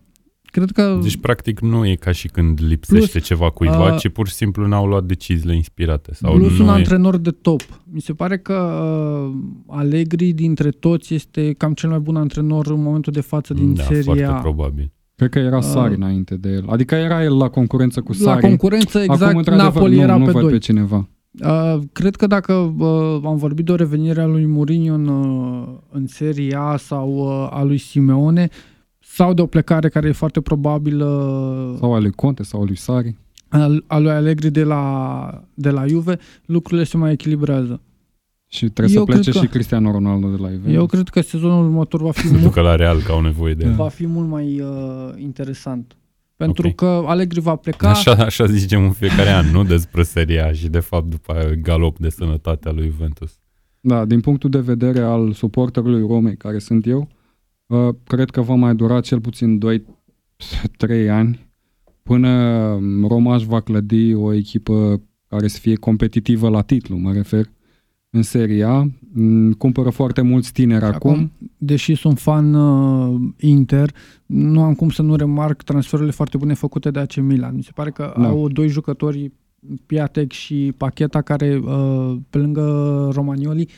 [0.57, 0.99] Cred că...
[1.03, 4.35] Deci, practic, nu e ca și când lipsește plus, ceva cuiva, uh, ci pur și
[4.35, 6.15] simplu n-au luat deciziile inspirate.
[6.15, 6.73] Sau plus nu un e...
[6.73, 7.61] antrenor de top.
[7.85, 9.35] Mi se pare că uh,
[9.67, 13.83] Allegri dintre toți este cam cel mai bun antrenor în momentul de față din da,
[13.83, 14.93] seria foarte probabil.
[15.15, 16.65] Cred că era Sari uh, înainte de el.
[16.69, 18.43] Adică era el la concurență cu Sari.
[18.43, 20.51] La concurență, exact, Acum, Napoli nu, era nu pe doi.
[20.51, 21.09] pe cineva.
[21.45, 25.69] Uh, cred că dacă uh, am vorbit de o revenire a lui Mourinho în, uh,
[25.91, 28.49] în Serie A sau uh, a lui Simeone,
[29.17, 31.07] sau de o plecare care e foarte probabilă
[31.79, 33.17] sau a lui Conte sau a lui Sari
[33.87, 37.81] a lui Allegri de la, de la Juve, lucrurile se mai echilibrează.
[38.47, 40.73] Și trebuie eu să plece că, și Cristiano Ronaldo de la Juve.
[40.73, 43.89] Eu cred că sezonul următor va fi mult, la Real că au nevoie de va
[43.89, 45.97] fi mult mai uh, interesant.
[46.37, 46.75] Pentru okay.
[46.75, 47.91] că Allegri va pleca...
[47.91, 52.09] Așa, așa zicem în fiecare an, nu despre seria și de fapt după galop de
[52.09, 53.39] sănătate a lui Juventus.
[53.81, 57.16] Da, din punctul de vedere al suporterului Romei, care sunt eu, Uh,
[58.05, 59.61] cred că va mai dura cel puțin
[61.07, 61.47] 2-3 ani
[62.07, 62.69] până
[63.09, 67.51] Romaș își va clădi o echipă care să fie competitivă la titlu, mă refer,
[68.11, 68.91] în seria.
[69.13, 71.11] Mm, cumpără foarte mulți tineri acum.
[71.11, 71.33] acum.
[71.59, 73.95] Deși sunt fan uh, Inter,
[74.27, 77.55] nu am cum să nu remarc transferurile foarte bune făcute de AC Milan.
[77.55, 78.29] Mi se pare că da.
[78.29, 79.33] au doi jucători,
[79.87, 82.63] Piatek și Pacheta, care, uh, pe lângă
[83.13, 83.69] Romagnoli,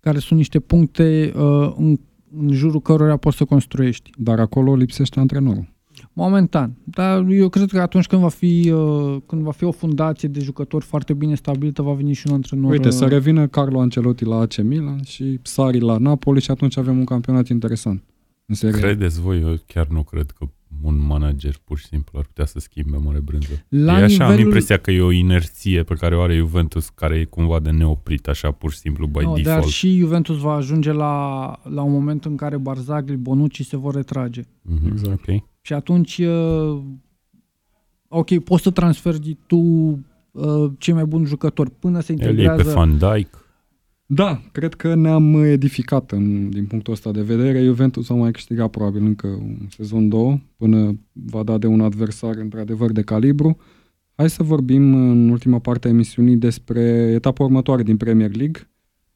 [0.00, 1.98] care sunt niște puncte uh, în
[2.38, 4.10] în jurul cărora poți să construiești.
[4.16, 5.72] Dar acolo lipsește antrenorul.
[6.12, 6.76] Momentan.
[6.84, 10.40] Dar eu cred că atunci când va fi, uh, când va fi o fundație de
[10.40, 12.70] jucători foarte bine stabilită, va veni și un antrenor.
[12.70, 16.76] Uite, să uh, revină Carlo Ancelotti la AC Milan și Sari la Napoli și atunci
[16.76, 18.02] avem un campionat interesant.
[18.46, 18.80] În serie.
[18.80, 19.40] Credeți voi?
[19.40, 20.46] Eu chiar nu cred că
[20.84, 23.64] un manager pur și simplu ar putea să schimbe mare brânză.
[23.68, 24.32] La e așa, nivelul...
[24.32, 27.70] am impresia că e o inerție pe care o are Juventus care e cumva de
[27.70, 29.44] neoprit, așa pur și simplu by no, default.
[29.44, 33.94] Dar și Juventus va ajunge la, la un moment în care Barzagli, Bonucci se vor
[33.94, 34.42] retrage.
[34.42, 35.20] Mm-hmm, exact.
[35.22, 35.44] Okay.
[35.60, 36.82] Și atunci, uh,
[38.08, 42.60] ok, poți să transferi tu uh, cei mai buni jucători până se integrează...
[42.60, 43.43] El e pe Van Dijk.
[44.06, 47.64] Da, cred că ne-am edificat în, din punctul ăsta de vedere.
[47.64, 52.36] Juventus a mai câștigat probabil încă un sezon două până va da de un adversar
[52.36, 53.56] într-adevăr de calibru.
[54.14, 56.80] Hai să vorbim în ultima parte a emisiunii despre
[57.14, 58.70] etapa următoare din Premier League,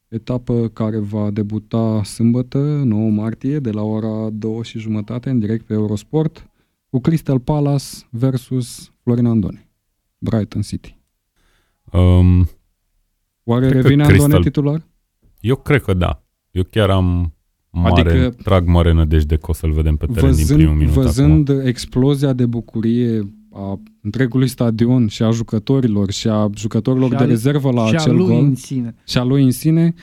[0.08, 5.66] etapă care va debuta sâmbătă, 9 martie, de la ora 2 și jumătate, în direct
[5.66, 6.50] pe Eurosport,
[6.90, 9.68] cu Crystal Palace versus Florin Andone,
[10.18, 10.98] Brighton City.
[11.92, 12.48] Um,
[13.50, 14.42] Oare cred revine Andone Crystal...
[14.42, 14.86] titular?
[15.40, 16.22] Eu cred că da.
[16.50, 17.34] Eu chiar am
[17.70, 20.92] mare, adică, trag mare nădejde că o să-l vedem pe teren văzând, din primul minut
[20.92, 21.66] Văzând acum.
[21.66, 27.26] explozia de bucurie a întregului stadion și a jucătorilor și a jucătorilor și de a,
[27.26, 28.94] rezervă la și acel a lui gol în sine.
[29.06, 29.94] și a lui în sine,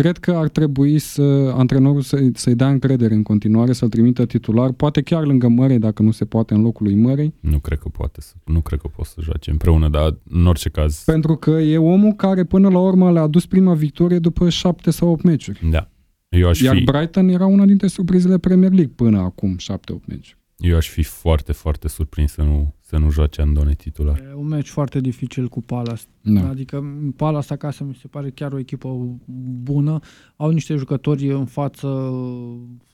[0.00, 1.22] Cred că ar trebui să
[1.54, 6.02] antrenorul să, să-i dea încredere în continuare, să-l trimită titular, poate chiar lângă Mărei, dacă
[6.02, 7.34] nu se poate în locul lui Mărei.
[7.40, 10.68] Nu cred că poate să, nu cred că poate să joace împreună, dar în orice
[10.68, 11.02] caz...
[11.04, 15.08] Pentru că e omul care până la urmă le-a adus prima victorie după șapte sau
[15.08, 15.68] opt meciuri.
[15.70, 15.90] Da.
[16.28, 20.38] Eu aș Iar fi, Brighton era una dintre surprizele Premier League până acum, șapte-opt meciuri.
[20.56, 24.18] eu aș fi foarte, foarte surprins să nu, să nu joace Andone titular.
[24.18, 26.02] E un meci foarte dificil cu Palace.
[26.20, 26.48] Da.
[26.48, 26.84] Adică
[27.16, 29.18] Palace acasă mi se pare chiar o echipă
[29.62, 29.98] bună.
[30.36, 32.10] Au niște jucători în față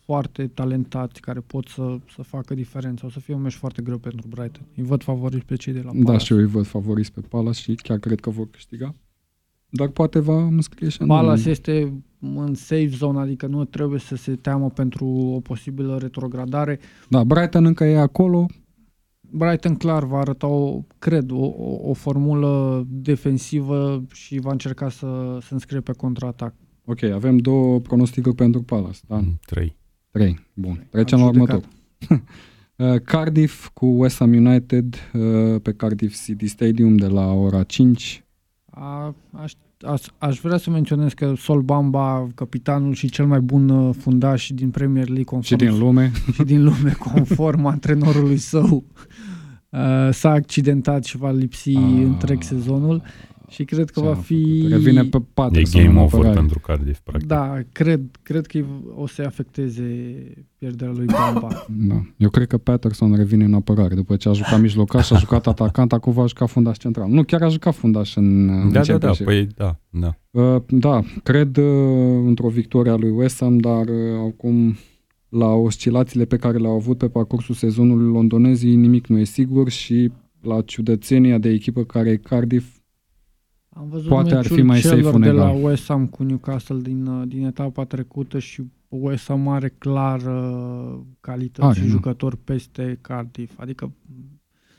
[0.05, 3.07] foarte talentați care pot să, să facă diferența.
[3.07, 4.67] O să fie un meci foarte greu pentru Brighton.
[4.77, 6.11] Îi văd favoriți pe cei de la Palace.
[6.11, 8.95] Da, și eu îi văd favoriți pe Palace și chiar cred că vor câștiga.
[9.69, 14.37] Dar poate va înscrie și Palace este în safe zone, adică nu trebuie să se
[14.37, 16.79] teamă pentru o posibilă retrogradare.
[17.09, 18.47] Da, Brighton încă e acolo.
[19.33, 25.39] Brighton clar va arăta, o, cred, o, o, o formulă defensivă și va încerca să
[25.41, 26.55] se înscrie pe contraatac.
[26.85, 29.17] Ok, avem două pronosticuri pentru Palace, da?
[29.17, 29.77] Mm, Trei.
[30.11, 30.47] Trei.
[30.55, 30.87] Bun.
[30.91, 31.65] Trecem la Am judecat.
[32.01, 32.23] următor.
[32.77, 38.25] Uh, Cardiff cu West Ham United uh, pe Cardiff City Stadium de la ora 5.
[38.71, 39.53] A, aș,
[39.83, 44.49] aș, aș vrea să menționez că Sol Bamba, capitanul și cel mai bun uh, fundaș
[44.55, 46.13] din Premier League Și conform, din lume.
[46.35, 48.65] și din lume conform antrenorului său
[49.71, 52.03] uh, s-a accidentat și va lipsi Ah.
[52.05, 53.03] întreg sezonul
[53.53, 54.71] și cred că Ce va a fi făcut?
[54.71, 56.35] Revine pe E Patterson game în over apărare.
[56.39, 57.29] pentru Cardiff, practic.
[57.29, 58.65] Da, cred, cred că
[58.97, 59.85] o să afecteze
[60.59, 61.49] pierderea lui Bamba.
[61.89, 62.03] Da.
[62.17, 63.95] Eu cred că Patterson revine în apărare.
[63.95, 67.09] După ce a jucat mijlocaș, a jucat atacant, acum va juca fundaș central.
[67.11, 69.25] Nu, chiar a jucat fundaș în, în Da, da, da, Championship.
[69.25, 70.17] păi da, da.
[70.31, 71.65] Uh, da, cred uh,
[72.27, 74.77] într-o victorie a lui West Ham, dar uh, acum
[75.29, 80.13] la oscilațiile pe care le-au avut pe parcursul sezonului londonezii, nimic nu e sigur și
[80.41, 82.67] la ciudățenia de echipă care e Cardiff,
[83.75, 85.65] Am văzut Poate ar meciul fi mai safe celor un de la egal.
[85.65, 91.01] West Ham cu Newcastle din, uh, din etapa trecută și West Ham are clar uh,
[91.21, 91.91] calități Are, și nu.
[91.91, 93.59] jucători peste Cardiff.
[93.61, 93.93] Adică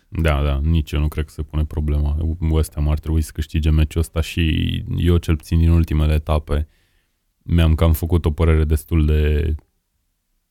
[0.07, 2.17] Da, da, nici eu nu cred că se pune problema.
[2.49, 4.43] West Ham ar trebui să câștige meciul ăsta și
[4.97, 6.67] eu cel puțin din ultimele etape
[7.43, 9.55] mi-am cam făcut o părere destul de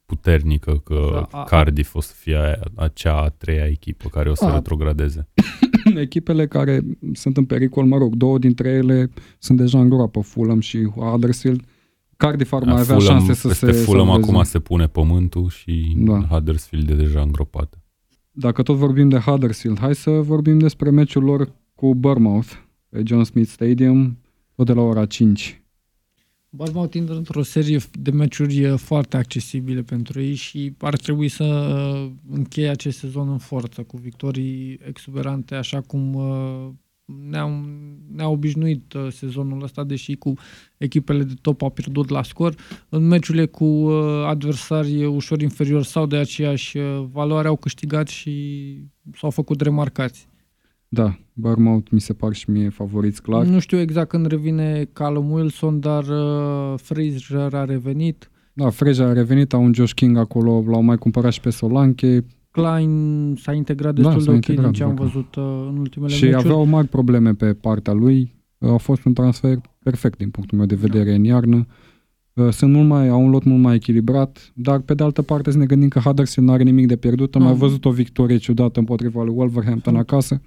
[0.07, 4.35] puternică că Da, a- Cardiff o să fie aia- acea a treia echipă care o
[4.35, 4.55] să A.
[4.55, 5.29] retrogradeze.
[5.97, 6.81] echipele care
[7.13, 11.63] sunt în pericol, mă rog, două dintre ele sunt deja în groapă, Fulham și Huddersfield.
[12.17, 14.31] Cardiff ar mai avea Fulham, șanse să peste se Fulham salveze.
[14.31, 16.27] acum se pune pământul și Da.
[16.31, 17.83] Huddersfield e deja îngropată.
[18.31, 22.49] Dacă tot vorbim de Huddersfield, hai să vorbim despre meciul lor cu Bournemouth
[22.89, 24.19] pe John Smith Stadium,
[24.55, 25.62] tot de la ora 5.
[26.55, 31.45] Bournemouth intră într-o serie de meciuri uh, foarte accesibile pentru ei și ar trebui să
[31.45, 36.69] uh, încheie acest sezon în forță, cu victorii exuberante, așa cum uh,
[37.29, 37.65] ne-au,
[38.15, 40.35] ne-au obișnuit uh, sezonul ăsta, deși cu
[40.77, 42.55] echipele de top a pierdut la scor.
[42.89, 48.77] În meciurile cu uh, adversari ușor inferiori sau de aceeași uh, valoare au câștigat și
[49.17, 50.29] s-au făcut remarcați.
[50.95, 53.45] Da, Bournemouth mi se par și mie favoriți clar.
[53.45, 58.31] Nu știu exact când revine Callum Wilson, dar uh, Fraser a revenit.
[58.53, 62.25] Da, Freja a revenit, au un Josh King acolo, l-au mai cumpărat și pe Solanche
[62.51, 65.03] Klein s-a integrat Da, destul s-a de ok integrat, din ce am da.
[65.03, 66.45] văzut uh, în ultimele și meciuri.
[66.45, 68.33] aveau mari probleme pe partea lui.
[68.59, 71.67] A fost un transfer perfect din punctul meu de vedere în iarnă.
[72.35, 75.51] Uh, Sunt mult mai, au un lot mult mai echilibrat, dar pe de altă parte
[75.51, 77.35] să ne gândim că Huddersfield nu are nimic de pierdut.
[77.35, 77.49] Am Nu.
[77.49, 79.99] mai văzut o victorie ciudată împotriva lui Wolverhampton Mm.
[79.99, 80.41] acasă.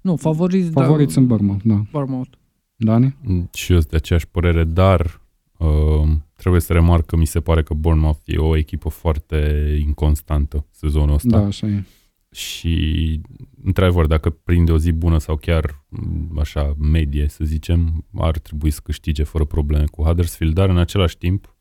[0.00, 1.82] Nu, favoriți, Favoriți da, în Bournemouth, da.
[1.90, 2.30] Bournemouth.
[2.76, 3.16] Dani?
[3.52, 5.20] Și eu sunt de aceeași părere, dar
[5.58, 9.38] uh, trebuie să remarc că mi se pare că Bournemouth e o echipă foarte
[9.80, 11.38] inconstantă sezonul ăsta.
[11.38, 11.84] Da, așa e.
[12.30, 13.20] Și,
[13.64, 18.70] într-adevăr, dacă prinde o zi bună sau chiar m, așa medie, să zicem, ar trebui
[18.70, 21.56] să câștige fără probleme cu Huddersfield, dar în același timp,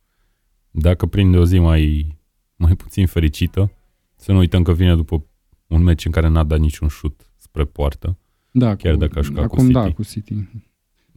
[0.71, 2.15] dacă prinde o zi mai,
[2.55, 3.71] mai puțin fericită,
[4.15, 5.25] să nu uităm că vine după
[5.67, 8.17] un meci în care n-a dat niciun șut spre poartă.
[8.57, 9.95] Da, Chiar cu, dacă a jucat cu acum da, City.
[9.95, 10.35] cu City.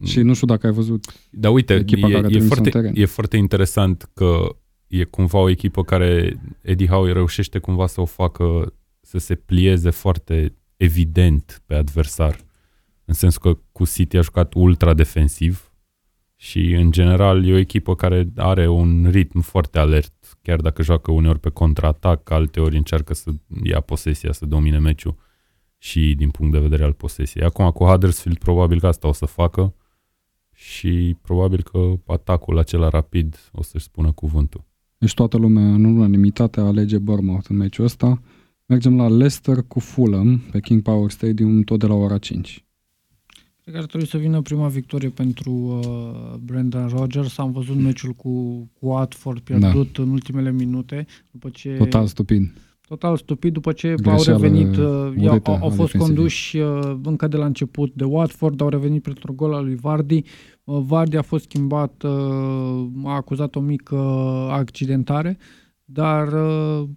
[0.03, 1.05] Și nu știu dacă ai văzut.
[1.29, 2.91] Dar uite, Echipa care a e, e, trimis în foarte, teren.
[2.95, 4.55] e foarte interesant că
[4.87, 9.89] e cumva o echipă care Eddie Howe reușește cumva să o facă să se plieze
[9.89, 12.39] foarte evident pe adversar.
[13.05, 15.71] În sensul că cu City a jucat ultra defensiv
[16.35, 21.11] și în general e o echipă care are un ritm foarte alert, chiar dacă joacă
[21.11, 23.31] uneori pe contraatac, alteori încearcă să
[23.63, 25.15] ia posesia, să domine meciul
[25.83, 27.43] și din punct de vedere al posesiei.
[27.43, 29.73] Acum cu Huddersfield probabil că asta o să facă
[30.53, 34.63] și probabil că atacul acela rapid o să-și spună cuvântul.
[34.97, 38.21] Deci toată lumea în unanimitate alege Bournemouth în meciul ăsta.
[38.65, 42.65] Mergem la Leicester cu Fulham pe King Power Stadium tot de la ora 5.
[43.61, 47.37] Cred că ar trebui să vină prima victorie pentru uh, Brendan Rodgers.
[47.37, 50.03] Am văzut meciul cu, cu Watford pierdut da.
[50.03, 51.05] în ultimele minute.
[51.31, 52.53] După ce, Total stupid.
[52.91, 57.27] Total stupid, după ce Greșeală au revenit, uh, au, au, au fost conduși uh, încă
[57.27, 60.23] de la început de Watford, au revenit pentru gol al lui Vardy.
[60.63, 62.11] Uh, Vardy a fost schimbat, uh,
[63.03, 63.95] a acuzat o mică
[64.49, 65.37] accidentare.
[65.85, 66.87] Dar uh,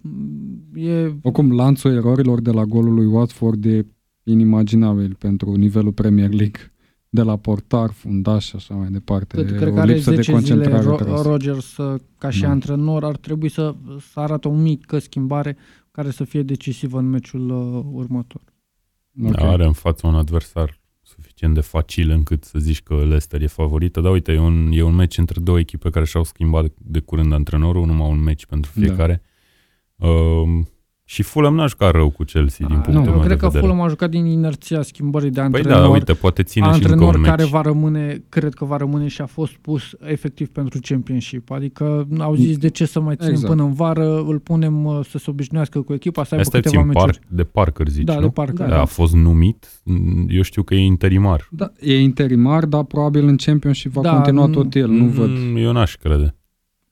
[0.73, 1.13] e...
[1.21, 3.85] Oricum, lanțul erorilor de la golul lui Watford e
[4.23, 6.73] inimaginabil pentru nivelul Premier League
[7.09, 9.35] de la portar, fundaș și așa mai departe.
[9.35, 11.75] Cred, cred că are 10 de concentrare zile Ro- Rodgers
[12.17, 12.49] ca și da.
[12.49, 13.75] antrenor ar trebui să,
[14.11, 15.57] să arată o mică schimbare
[15.95, 18.41] care să fie decisivă în meciul uh, următor.
[19.19, 19.31] Okay.
[19.31, 23.47] Da, are în față un adversar suficient de facil încât să zici că Leicester e
[23.47, 26.99] favorită, dar uite, e un, e un meci între două echipe care și-au schimbat de
[26.99, 28.81] curând antrenorul, numai un meci pentru da.
[28.81, 29.21] fiecare.
[29.95, 30.07] Da.
[30.07, 30.65] Uh,
[31.07, 33.35] și Fulham n-a jucat rău cu Chelsea, din punctul nu, meu de vedere.
[33.37, 35.71] cred că Fulham a jucat din inerția schimbării de antrenor.
[35.71, 39.21] Păi da, uite, poate ține antrenor și care va rămâne, cred că va rămâne și
[39.21, 41.51] a fost pus efectiv pentru Championship.
[41.51, 43.49] Adică au zis de ce să mai ținem exact.
[43.49, 46.83] până în vară, îl punem uh, să se obișnuiască cu echipa, să aibă Asta câteva
[46.83, 47.19] meciuri.
[47.19, 48.21] Par, de Parker, zici, da, nu?
[48.21, 48.81] De Parker, da, da.
[48.81, 49.81] A fost numit,
[50.27, 51.47] eu știu că e interimar.
[51.51, 55.29] Da, e interimar, dar probabil în Championship va da, continua tot el, nu mm, văd.
[55.57, 56.35] Eu n-aș crede.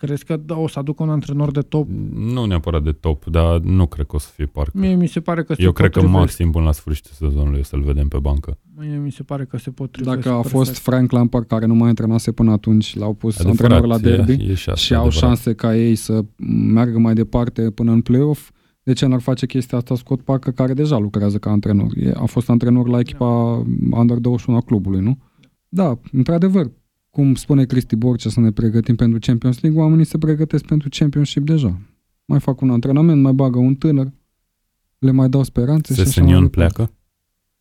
[0.06, 1.88] Crezi că da, o să aducă un antrenor de top?
[2.14, 4.82] Nu neapărat de top, dar nu cred că o să fie Parker.
[4.82, 7.82] Mie mi se pare că Eu cred că maxim până la sfârșitul sezonului o să-l
[7.82, 8.58] vedem pe bancă.
[8.78, 10.20] Mie mi se pare că se potrivește.
[10.20, 10.78] Dacă a fost perfect.
[10.78, 14.52] Frank Lampard care nu mai antrenase până atunci, l-au pus adevărat, antrenor la derby e,
[14.52, 15.28] e și, asta, și au adevărat.
[15.28, 16.26] șanse ca ei să
[16.74, 18.50] meargă mai departe până în play-off,
[18.84, 21.92] de ce n-ar face chestia asta Scott Parker, care deja lucrează ca antrenor?
[21.96, 23.98] E, a fost antrenor la echipa da.
[23.98, 25.18] Under 21 a clubului, nu?
[25.70, 26.72] Da, într-adevăr,
[27.14, 31.46] cum spune Cristi Borcea să ne pregătim pentru Champions League, oamenii se pregătesc pentru Championship
[31.46, 31.80] deja.
[32.26, 34.12] Mai fac un antrenament, mai bagă un tânăr,
[34.98, 36.92] le mai dau speranțe Sesenion pleacă?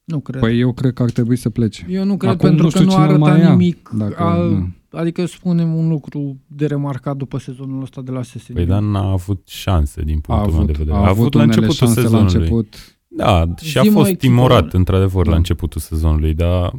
[0.05, 0.41] Nu cred.
[0.41, 1.87] Păi eu cred că ar trebui să plece.
[1.89, 3.91] Eu nu cred Acum pentru nu că nu arăta nimic.
[3.95, 8.53] Dacă, a, adică spunem un lucru de remarcat după sezonul ăsta de la SSN.
[8.53, 10.97] Păi dar n-a avut șanse din punctul meu de vedere.
[10.97, 12.13] A, a avut, avut la începutul sezonului.
[12.13, 12.99] La început.
[13.07, 15.31] Da, și a fost timorat într-adevăr da.
[15.31, 16.73] la începutul sezonului, dar...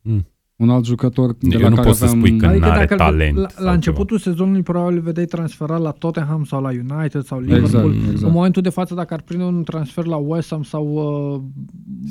[0.00, 0.26] Mm
[0.62, 3.36] un alt jucător de Eu la nu care pot să spui că adică are talent.
[3.36, 4.30] La, la începutul ceva.
[4.30, 7.92] sezonului probabil îl vedeai transferat la Tottenham sau la United sau Liverpool.
[7.92, 8.22] Exact, exact.
[8.22, 11.40] În momentul de față, dacă ar prinde un transfer la West Ham sau uh,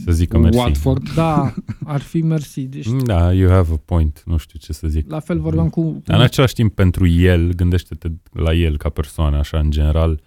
[0.05, 0.57] să zică mersi.
[0.57, 1.13] Watford.
[1.15, 1.53] Da,
[1.85, 2.61] ar fi mersi.
[2.61, 4.23] Deci, da, you have a point.
[4.25, 5.09] Nu știu ce să zic.
[5.11, 5.81] La fel vorbeam cu...
[5.81, 6.01] cu...
[6.05, 10.21] În același timp, pentru el, gândește-te la el ca persoană, așa, în general,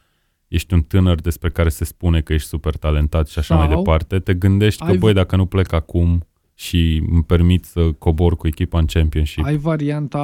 [0.48, 3.76] ești un tânăr despre care se spune că ești super talentat și așa sau mai
[3.76, 8.46] departe, te gândești că, băi, dacă nu plec acum, și îmi permit să cobor cu
[8.46, 9.44] echipa în Championship.
[9.44, 10.18] Ai varianta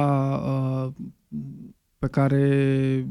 [0.45, 1.03] uh,
[1.99, 3.07] pe care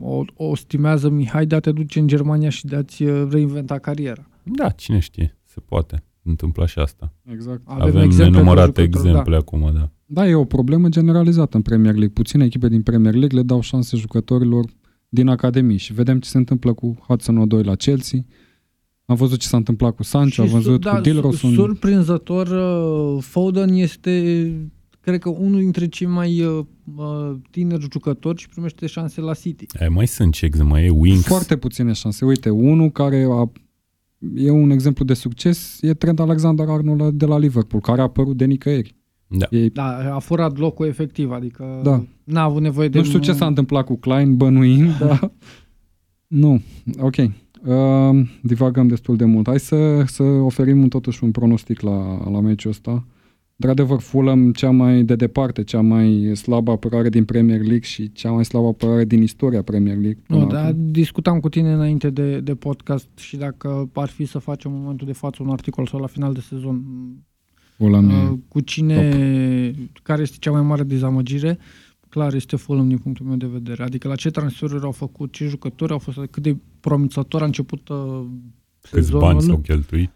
[0.00, 3.78] o, o stimează Mihai de a te duce în Germania și de a-ți uh, reinventa
[3.78, 4.28] cariera.
[4.42, 7.14] Da, cine știe, se poate întâmpla și asta.
[7.32, 7.60] Exact.
[7.64, 9.36] Avem, Avem exemple nenumărate exemple da.
[9.36, 9.90] acum, da.
[10.06, 12.12] Da, e o problemă generalizată în Premier League.
[12.12, 14.64] Puține echipe din Premier League le dau șanse jucătorilor
[15.08, 18.18] din academii și vedem ce se întâmplă cu Hudson-Odoi la Chelsea,
[19.10, 21.54] am văzut ce s-a întâmplat cu Sancho, am văzut da, cu Dilrosun.
[21.54, 24.52] Surprinzător, uh, Foden este,
[25.00, 26.64] cred că, unul dintre cei mai uh,
[26.96, 29.66] uh, tineri jucători și primește șanse la City.
[29.80, 31.26] E, mai sunt ce mai e Winks.
[31.26, 32.24] Foarte puține șanse.
[32.24, 33.50] Uite, unul care a,
[34.34, 38.44] e un exemplu de succes e Trent Alexander-Arnold de la Liverpool, care a apărut de
[38.44, 38.94] nicăieri.
[39.26, 39.46] Da.
[39.50, 39.68] E...
[39.68, 42.04] da, a furat locul efectiv, adică da.
[42.24, 42.98] n-a avut nevoie de...
[42.98, 45.32] Nu știu ce s-a întâmplat cu Klein, bănuind, dar...
[46.26, 46.60] Nu,
[46.98, 47.16] ok.
[47.64, 49.46] Uh, divagăm destul de mult.
[49.46, 53.04] Hai să, să oferim totuși un pronostic la, la meciul ăsta.
[53.56, 58.30] Într-adevăr, Fulham cea mai de departe, cea mai slabă apărare din Premier League și cea
[58.30, 60.22] mai slabă apărare din istoria Premier League.
[60.26, 64.72] Nu, dar discutam cu tine înainte de, de podcast și dacă ar fi să facem
[64.72, 66.84] în momentul de față un articol sau la final de sezon
[67.76, 69.10] Fulham uh, cu cine,
[69.70, 70.02] top.
[70.02, 71.58] care este cea mai mare dezamăgire,
[72.10, 73.82] clar este Fulham din punctul meu de vedere.
[73.82, 77.88] Adică la ce transferuri au făcut, ce jucători au fost, cât de promițător a început
[77.88, 78.24] uh,
[78.80, 79.26] Câți sezonul.
[79.26, 80.10] bani s-au cheltuit.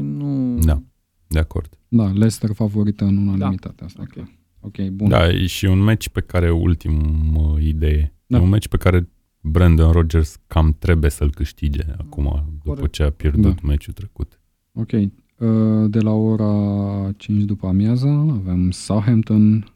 [0.00, 0.58] Nu...
[0.58, 0.82] Da,
[1.26, 1.78] de acord.
[1.88, 3.74] Da, Leicester favorită în unanimitate.
[3.78, 3.84] Da.
[3.84, 4.38] Asta okay.
[4.60, 5.08] ok, bun.
[5.08, 8.38] Da, e și un meci pe care, ultimă idee, da.
[8.38, 9.08] e un meci pe care
[9.40, 12.62] Brandon Rodgers cam trebuie să-l câștige acum, Corect.
[12.64, 13.66] după ce a pierdut da.
[13.68, 14.40] meciul trecut.
[14.72, 14.90] Ok.
[14.92, 19.71] Uh, de la ora 5 după amiază avem Southampton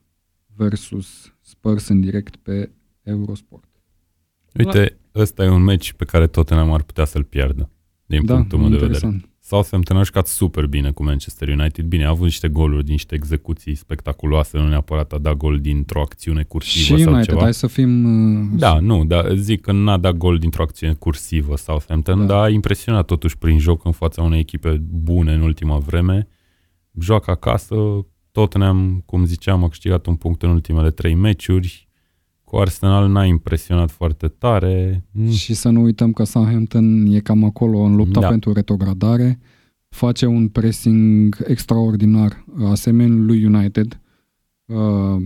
[0.57, 2.71] versus Spurs în direct pe
[3.03, 3.69] Eurosport.
[4.59, 7.71] Uite, ăsta e un meci pe care Tottenham ar putea să-l pierdă,
[8.07, 9.21] din da, punctul meu de vedere.
[9.41, 11.85] Southampton a jucat super bine cu Manchester United.
[11.85, 16.01] Bine, a avut niște goluri din niște execuții spectaculoase, nu neapărat a dat gol dintr-o
[16.01, 17.43] acțiune cursivă și sau United, ceva.
[17.43, 18.05] hai să fim...
[18.05, 22.25] Uh, da, nu, dar zic că n-a dat gol dintr-o acțiune cursivă Southampton, da.
[22.25, 26.29] dar a impresionat totuși prin joc în fața unei echipe bune în ultima vreme
[26.99, 27.75] joacă acasă,
[28.37, 31.89] tot ne-am, cum ziceam, a câștigat un punct în ultimele trei meciuri,
[32.45, 35.05] cu Arsenal n-a impresionat foarte tare.
[35.11, 35.31] Mm.
[35.31, 38.29] Și să nu uităm că Southampton e cam acolo în lupta da.
[38.29, 39.39] pentru retrogradare,
[39.89, 44.01] face un pressing extraordinar, asemenea lui United,
[44.67, 45.23] uh,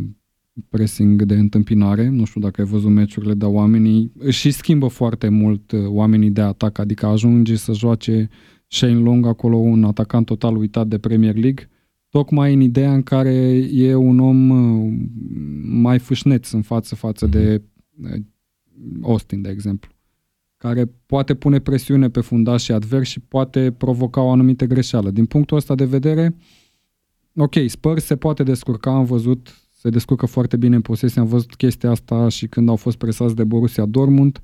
[0.68, 5.72] pressing de întâmpinare, nu știu dacă ai văzut meciurile, dar oamenii și schimbă foarte mult
[5.72, 8.28] uh, oamenii de atac, adică ajunge să joace
[8.66, 11.68] Shane Long acolo, un atacant total uitat de Premier League,
[12.10, 13.34] tocmai în ideea în care
[13.72, 14.92] e un om uh,
[15.62, 17.62] mai fâșneț în față față de
[18.02, 18.20] uh,
[19.02, 19.90] Austin, de exemplu,
[20.56, 25.10] care poate pune presiune pe fundașii advers și poate provoca o anumită greșeală.
[25.10, 26.36] Din punctul ăsta de vedere,
[27.36, 31.20] ok, Spurs se poate descurca, am văzut se descurcă foarte bine în posesie.
[31.20, 34.40] Am văzut chestia asta și când au fost presați de Borussia Dortmund,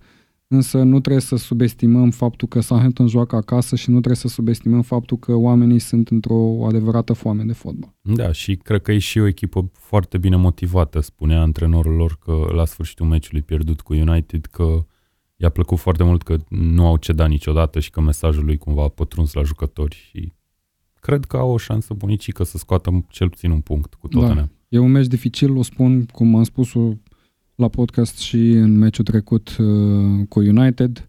[0.48, 4.82] însă nu trebuie să subestimăm faptul că Southampton joacă acasă și nu trebuie să subestimăm
[4.82, 7.94] faptul că oamenii sunt într-o adevărată foame de fotbal.
[8.02, 12.46] Da, și cred că e și o echipă foarte bine motivată, spunea antrenorul lor că
[12.54, 14.86] la sfârșitul meciului pierdut cu United că
[15.36, 18.88] i-a plăcut foarte mult că nu au cedat niciodată și că mesajul lui cumva a
[18.88, 20.32] pătruns la jucători și
[21.00, 24.36] cred că au o șansă bunicică să scoată cel puțin un punct cu Tottenham.
[24.36, 24.48] Da.
[24.68, 26.72] E un meci dificil, o spun, cum am spus
[27.56, 31.08] la podcast și în meciul trecut uh, cu United.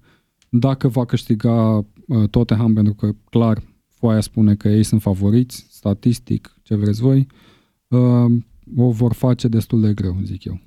[0.50, 1.78] Dacă va câștiga
[2.08, 7.28] uh, Tottenham, pentru că clar foaia spune că ei sunt favoriți, statistic, ce vreți voi,
[7.88, 8.26] uh,
[8.78, 10.60] o vor face destul de greu, zic eu.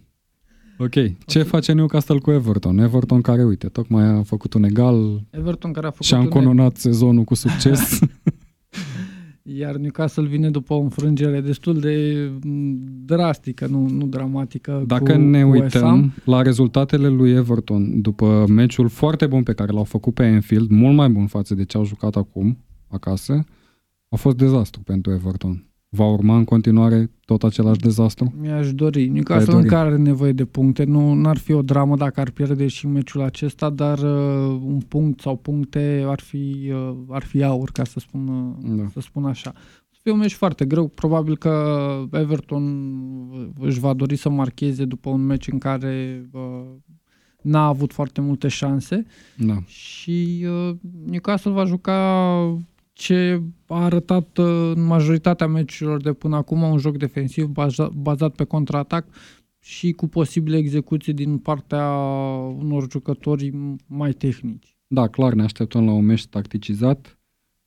[0.79, 1.27] Ok.
[1.27, 2.79] Ce face Newcastle cu Everton?
[2.79, 6.77] Everton care, uite, tocmai a făcut un egal Everton care a făcut și a încununat
[6.77, 7.99] sezonul cu succes.
[9.57, 14.85] Iar Newcastle vine după o înfrângere destul de mm, drastică, nu, nu dramatică.
[14.87, 19.73] Dacă cu, ne cu uităm la rezultatele lui Everton după meciul foarte bun pe care
[19.73, 23.45] l-au făcut pe Enfield, mult mai bun față de ce au jucat acum acasă,
[24.09, 28.35] a fost dezastru pentru Everton va urma în continuare tot același dezastru?
[28.41, 29.09] Mi-aș dori.
[29.09, 30.85] Newcastle încă are nevoie de puncte.
[30.85, 35.21] Nu ar fi o dramă dacă ar pierde și meciul acesta, dar uh, un punct
[35.21, 38.89] sau puncte ar fi, uh, ar fi aur, ca să spun, uh, da.
[38.93, 39.53] să spun așa.
[40.03, 40.89] Să un meci foarte greu.
[40.89, 42.65] Probabil că Everton
[43.59, 46.41] își va dori să marcheze după un meci în care uh,
[47.43, 49.63] n-a avut foarte multe șanse da.
[49.67, 50.77] și uh,
[51.07, 52.33] Newcastle va juca
[53.01, 57.51] ce a arătat uh, în majoritatea meciurilor de până acum un joc defensiv
[57.95, 59.07] bazat pe contraatac
[59.59, 61.95] și cu posibile execuții din partea
[62.59, 63.53] unor jucători
[63.87, 64.77] mai tehnici.
[64.87, 67.19] Da, clar, ne așteptăm la un meci tacticizat.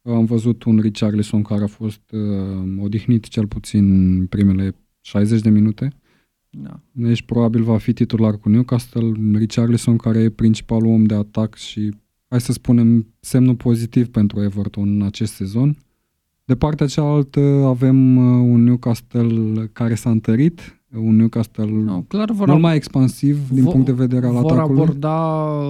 [0.02, 5.88] Am văzut un Richarlison care a fost uh, odihnit cel puțin primele 60 de minute.
[6.50, 6.80] Da.
[6.92, 9.12] Deci probabil va fi titular cu Newcastle.
[9.34, 11.92] Richarlison care e principalul om de atac și
[12.34, 15.78] hai să spunem, semnul pozitiv pentru Everton în acest sezon.
[16.46, 22.48] De partea cealaltă avem uh, un Newcastle care s-a întărit, un Newcastle no, clar vor
[22.48, 24.76] mult mai expansiv din punct de vedere al vor atacului.
[24.76, 25.18] Vor aborda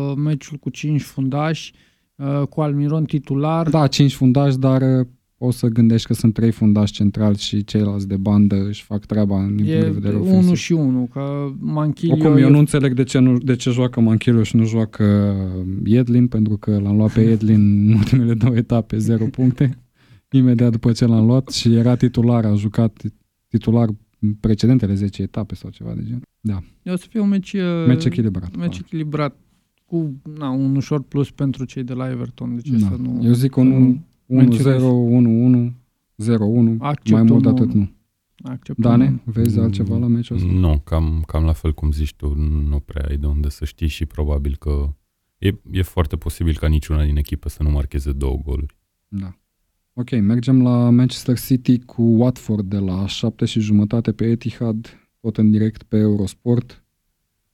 [0.10, 1.74] uh, meciul cu 5 fundași,
[2.16, 3.70] uh, cu Almiron titular.
[3.70, 5.08] Da, 5 fundași, dar
[5.46, 9.44] o să gândești că sunt trei fundași centrali și ceilalți de bandă își fac treaba
[9.44, 10.44] în e punct de vedere ofensiv.
[10.44, 12.14] unul și unul, că Manchilio...
[12.14, 12.50] Oricum, eu e...
[12.50, 15.36] nu înțeleg de ce, nu, de ce joacă Manchilio și nu joacă
[15.84, 19.78] Edlin, pentru că l-am luat pe Edlin în ultimele două etape, 0 puncte,
[20.32, 23.02] imediat după ce l-am luat și era titular, a jucat
[23.48, 23.90] titular
[24.40, 26.22] precedentele 10 etape sau ceva de genul.
[26.40, 26.64] Da.
[26.84, 28.56] Eu o să fie un meci, uh, meci echilibrat.
[28.56, 29.38] Meci echilibrat
[29.86, 32.56] cu na, un ușor plus pentru cei de la Everton.
[32.56, 32.78] De ce da.
[32.78, 34.00] să nu, Eu zic un
[34.34, 35.74] 1-0, 1-1,
[36.18, 36.78] 0-1,
[37.12, 37.92] mai mult atât nu.
[38.44, 40.52] Accept Dane, vezi altceva la meciul ăsta?
[40.52, 42.34] Nu, cam, cam la fel cum zici tu,
[42.70, 44.94] nu prea ai de unde să știi și probabil că
[45.38, 48.78] e, e foarte posibil ca niciuna din echipă să nu marcheze două goluri.
[49.08, 49.38] Da.
[49.94, 55.38] Ok, mergem la Manchester City cu Watford de la 7 și jumătate pe Etihad, tot
[55.38, 56.84] în direct pe Eurosport.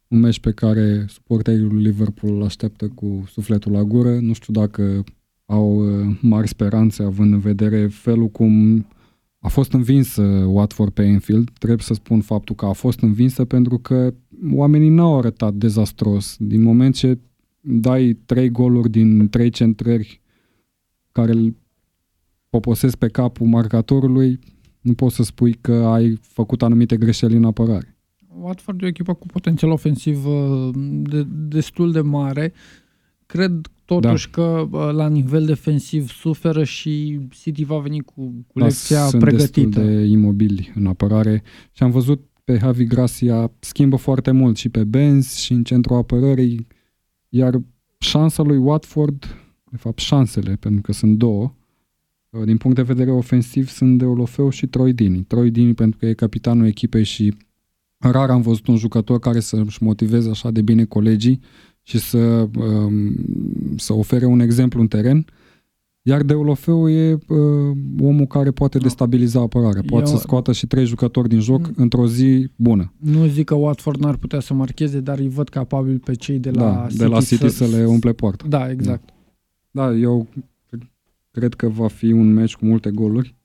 [0.07, 4.19] Un meci pe care suporterii lui Liverpool îl așteaptă cu sufletul la gură.
[4.19, 5.03] Nu știu dacă
[5.49, 8.85] au uh, mari speranțe având în vedere felul cum
[9.39, 11.49] a fost învinsă Watford pe Enfield.
[11.57, 14.13] Trebuie să spun faptul că a fost învinsă pentru că
[14.51, 16.35] oamenii n-au arătat dezastros.
[16.39, 17.17] Din moment ce
[17.59, 20.21] dai trei goluri din trei centrări
[21.11, 21.55] care îl
[22.49, 24.39] poposesc pe capul marcatorului,
[24.81, 27.97] nu poți să spui că ai făcut anumite greșeli în apărare.
[28.39, 30.69] Watford e o echipă cu potențial ofensiv uh,
[31.01, 32.53] de, destul de mare.
[33.31, 34.41] Cred totuși da.
[34.41, 39.81] că la nivel defensiv suferă și City va veni cu, cu da, lecția sunt pregătită.
[39.81, 44.83] de imobili în apărare și am văzut pe Javi Gracia schimbă foarte mult și pe
[44.83, 46.67] Benz și în centrul apărării,
[47.29, 47.61] iar
[47.97, 49.23] șansa lui Watford,
[49.71, 51.53] de fapt șansele, pentru că sunt două,
[52.29, 55.23] Uh, din punct de vedere ofensiv sunt Deulofeu și Troy Dini.
[55.23, 57.33] Troy Dini pentru că e capitanul echipei și
[57.97, 61.39] rar am văzut un jucător care să-și motiveze așa de bine colegii
[61.83, 63.15] și să, um,
[63.77, 65.25] să ofere un exemplu în teren.
[66.01, 68.83] Iar Deulofeu e uh, omul care poate no.
[68.83, 69.81] destabiliza apărarea.
[69.85, 70.15] Poate Eu...
[70.15, 71.73] să scoată și trei jucători din joc mm.
[71.75, 72.93] într-o zi bună.
[72.97, 76.51] Nu zic că Watford n-ar putea să marcheze, dar îi văd capabil pe cei de
[76.51, 78.45] la da, City, de la City să, să le umple poartă.
[78.47, 79.09] Da, exact.
[79.71, 79.87] Da.
[79.87, 80.27] da, eu
[81.31, 83.35] cred că va fi un meci cu multe goluri.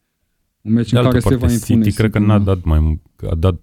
[0.61, 1.83] Un meci de în care parte, se va impune.
[1.83, 3.61] City cred că n-a dat mai a dat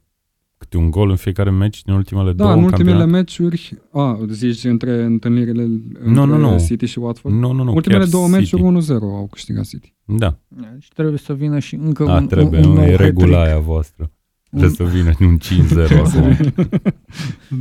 [0.71, 3.09] câte un gol în fiecare meci din ultimele da, două în ultimele campionat.
[3.09, 6.57] meciuri, a, zici între întâlnirile între no, no, no.
[6.57, 7.35] City și Watford?
[7.35, 8.37] Nu, nu, nu, Ultimele două City.
[8.37, 9.95] meciuri 1-0 au câștigat City.
[10.05, 10.37] Da.
[10.47, 10.67] da.
[10.79, 13.59] Și trebuie să vină și încă a, un, trebuie, un, un nou e regula aia
[13.59, 14.11] voastră.
[14.51, 14.59] Un...
[14.59, 16.53] Trebuie să vină un 5-0 acum.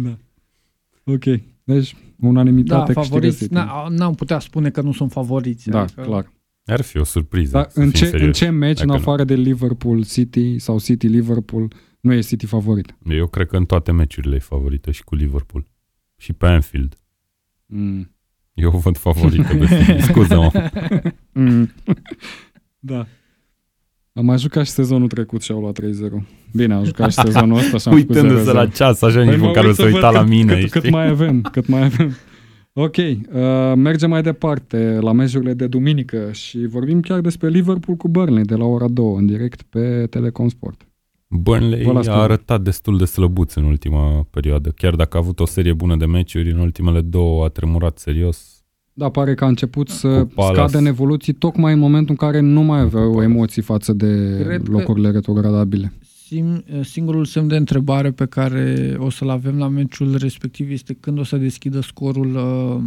[0.03, 0.17] da.
[1.05, 1.25] Ok.
[1.65, 3.49] Deci, unanimitate da, favoriți,
[3.89, 5.69] n-am putea spune că nu sunt favoriți.
[5.69, 6.01] Da, adică...
[6.01, 6.33] clar.
[6.65, 7.51] Ar fi o surpriză.
[7.53, 9.25] Dar în ce, în ce meci, în afară nu.
[9.25, 12.95] de Liverpool City sau City Liverpool, nu e City favorit?
[13.05, 15.67] Eu cred că în toate meciurile e favorită și cu Liverpool.
[16.17, 16.97] Și pe Anfield.
[17.67, 18.15] Mm.
[18.55, 20.71] Eu văd favorită de City, scuză-mă.
[21.33, 21.71] Mm.
[22.79, 23.07] da.
[24.13, 25.85] Am mai jucat și sezonul trecut și au luat 3-0.
[26.53, 29.65] Bine, am jucat și sezonul ăsta și am Uitându-se la ceas, așa păi nici măcar
[29.65, 30.61] o să uita la mine.
[30.61, 32.17] Cât, cât mai avem, cât mai avem.
[32.73, 33.17] Ok, uh,
[33.77, 38.55] mergem mai departe la meciurile de duminică și vorbim chiar despre Liverpool cu Burnley de
[38.55, 40.90] la ora 2 în direct pe Telecom Sport.
[41.31, 44.71] Burnley a arătat destul de slăbuț în ultima perioadă.
[44.71, 48.65] Chiar dacă a avut o serie bună de meciuri, în ultimele două a tremurat serios.
[48.93, 52.63] Da, pare că a început să scadă în evoluții tocmai în momentul în care nu
[52.63, 55.93] mai aveau emoții față de Cred locurile retrogradabile
[56.31, 61.19] sim, singurul semn de întrebare pe care o să-l avem la meciul respectiv este când
[61.19, 62.83] o să deschidă scorul uh,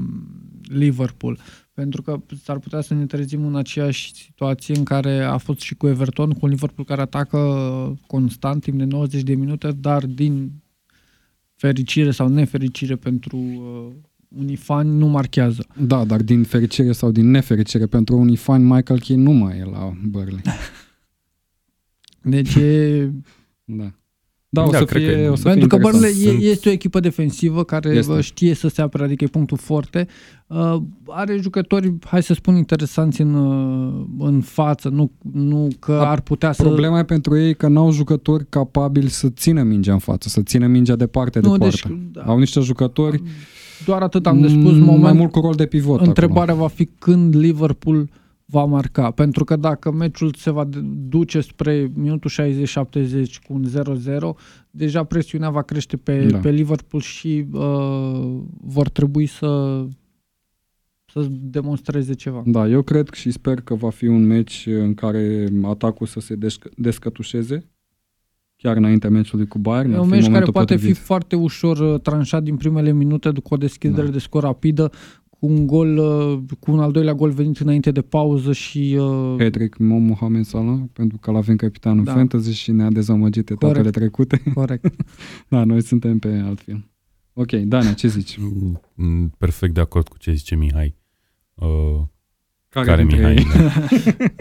[0.78, 1.38] Liverpool.
[1.74, 5.76] Pentru că s-ar putea să ne trezim în aceeași situație în care a fost și
[5.76, 7.40] cu Everton, cu un Liverpool care atacă
[8.08, 10.52] constant timp de 90 de minute, dar din
[11.56, 13.92] fericire sau nefericire pentru uh,
[14.28, 15.68] unii fani nu marchează.
[15.78, 19.64] Da, dar din fericire sau din nefericire pentru unii fani, Michael Keane nu mai e
[19.64, 20.42] la Burnley.
[22.22, 23.10] Deci e...
[23.64, 23.94] Da.
[24.54, 26.42] Da, o da, să fie, că, o să Pentru fie că Burnley sunt...
[26.42, 28.22] este o echipă defensivă care este.
[28.22, 30.08] știe să se apere, adică e punctul forte.
[30.48, 30.76] Uh,
[31.08, 36.22] are jucători, hai să spun, interesanți în, uh, în față, nu, nu că da, ar
[36.22, 36.64] putea să...
[36.64, 40.68] Problema e pentru ei că n-au jucători capabili să țină mingea în față, să țină
[40.68, 42.00] mingea departe nu, de deci, poartă.
[42.12, 42.22] Da.
[42.22, 43.22] Au niște jucători...
[43.86, 44.72] Doar atât am de spus.
[44.72, 46.06] Moment, mai mult cu rol de pivot.
[46.06, 46.66] Întrebarea acum.
[46.66, 48.08] va fi când Liverpool uh,
[48.54, 49.12] va marca.
[49.12, 50.70] Pentru că dacă meciul se va
[51.08, 54.38] duce spre minutul 60-70 cu un 0-0,
[54.72, 56.38] deja presiunea va crește pe, da.
[56.38, 59.84] pe Liverpool și uh, vor trebui să
[61.06, 62.44] să demonstreze ceva.
[62.46, 66.36] Da, eu cred și sper că va fi un meci în care atacul să se
[66.36, 67.68] desc- descătușeze
[68.64, 69.94] chiar înaintea meciului cu Bayern.
[69.94, 70.96] E un meci care poate potrivit.
[70.96, 74.12] fi foarte ușor uh, tranșat din primele minute după o deschidere da.
[74.12, 78.02] de scor rapidă, cu un gol, uh, cu un al doilea gol venit înainte de
[78.02, 78.98] pauză și...
[79.00, 79.36] Uh...
[79.38, 82.14] Hedrick Mohamed Salah, pentru că l-avem capitanul da.
[82.14, 84.44] fantasy și ne-a dezamăgit etapele trecute.
[84.54, 84.96] Corect.
[85.48, 86.86] da, noi suntem pe alt film.
[87.34, 88.40] Ok, Dana, ce zici?
[88.94, 90.96] Mm, perfect de acord cu ce zice Mihai.
[91.54, 92.02] Uh,
[92.74, 93.46] care, care Mihai?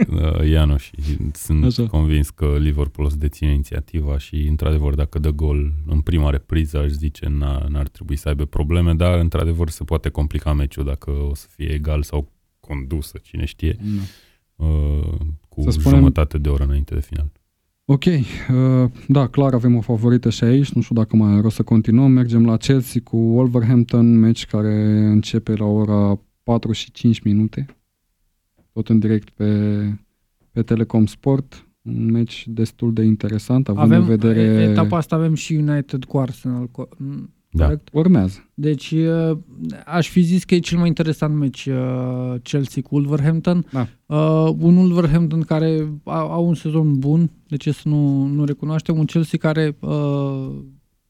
[0.08, 0.44] Da.
[0.52, 0.92] Iano și
[1.32, 1.86] sunt Așa.
[1.86, 6.78] convins că Liverpool o să deține inițiativa și, într-adevăr, dacă dă gol în prima repriză,
[6.78, 7.28] aș zice,
[7.68, 11.68] n-ar trebui să aibă probleme, dar, într-adevăr, se poate complica meciul dacă o să fie
[11.68, 13.76] egal sau condusă, cine știe,
[14.56, 14.66] no.
[14.66, 15.18] uh,
[15.48, 15.98] cu să spunem...
[15.98, 17.30] jumătate de oră înainte de final.
[17.84, 21.62] Ok, uh, da, clar avem o favorită și aici, nu știu dacă mai are să
[21.62, 22.10] continuăm.
[22.10, 27.66] Mergem la Chelsea cu Wolverhampton, meci care începe la ora 4 și 5 minute
[28.72, 29.78] tot în direct pe,
[30.50, 31.66] pe Telecom Sport.
[31.82, 34.40] Un meci destul de interesant, având avem, în vedere...
[34.40, 36.70] Etapa asta avem și United cu Arsenal.
[37.54, 37.88] Da, corect?
[37.92, 38.50] urmează.
[38.54, 39.38] Deci uh,
[39.86, 43.66] aș fi zis că e cel mai interesant meci uh, Chelsea cu Wolverhampton.
[43.70, 43.88] Da.
[44.06, 48.98] Uh, un Wolverhampton care a, a un sezon bun, de ce să nu, nu recunoaștem,
[48.98, 49.90] un Chelsea care uh,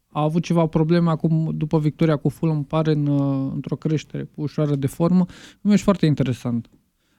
[0.09, 4.75] a avut ceva probleme acum după victoria cu Fulham, pare în, uh, într-o creștere ușoară
[4.75, 5.27] de formă.
[5.61, 6.71] Un meci foarte interesant.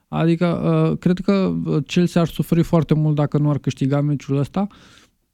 [0.08, 4.36] Adică, uh, cred că uh, Chelsea ar suferi foarte mult dacă nu ar câștiga meciul
[4.36, 4.66] ăsta.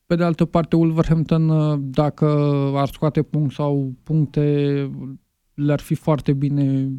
[0.06, 2.26] Pe de altă parte, Wolverhampton, uh, dacă
[2.74, 4.90] ar scoate punct sau puncte,
[5.54, 6.92] le-ar fi foarte bine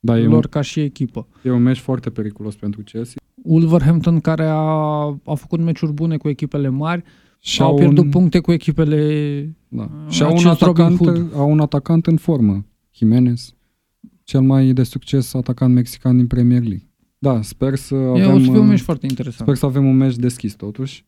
[0.00, 1.26] da, lor un, ca și echipă.
[1.42, 3.20] E un meci foarte periculos pentru Chelsea.
[3.42, 4.56] Wolverhampton care a,
[5.24, 7.02] a făcut meciuri bune cu echipele mari
[7.38, 8.10] și au pierdut un...
[8.10, 9.90] puncte cu echipele da.
[10.08, 11.00] Și au un, atacant,
[11.34, 13.54] au un atacant în formă, Jimenez,
[14.24, 16.87] cel mai de succes atacant mexican din Premier League.
[17.18, 19.48] Da, sper să E avem, o să fie un uh, meci foarte interesant.
[19.48, 21.06] sper să avem un meci deschis totuși.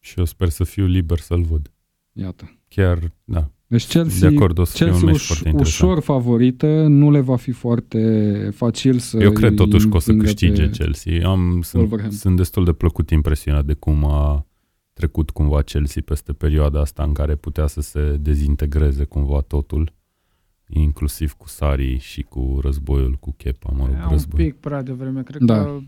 [0.00, 1.70] Și eu sper să fiu liber să-l văd.
[2.12, 2.58] Iată.
[2.68, 5.90] Chiar, da, Deci Chelsea, de acord, o să fie un Chelsea meci uș- foarte interesant.
[5.90, 9.98] ușor favorită, nu le va fi foarte facil să Eu cred îi totuși că o
[9.98, 11.28] să învingă câștige pe- Chelsea.
[11.28, 12.18] Am, sunt, Wolverhampton.
[12.18, 14.46] sunt destul de plăcut impresionat de cum a
[14.92, 19.92] trecut cumva Chelsea peste perioada asta în care putea să se dezintegreze cumva totul,
[20.68, 24.44] inclusiv cu Sari și cu războiul cu Kepa, mă rog, E un război.
[24.44, 25.62] pic prea devreme, cred Da.
[25.62, 25.78] că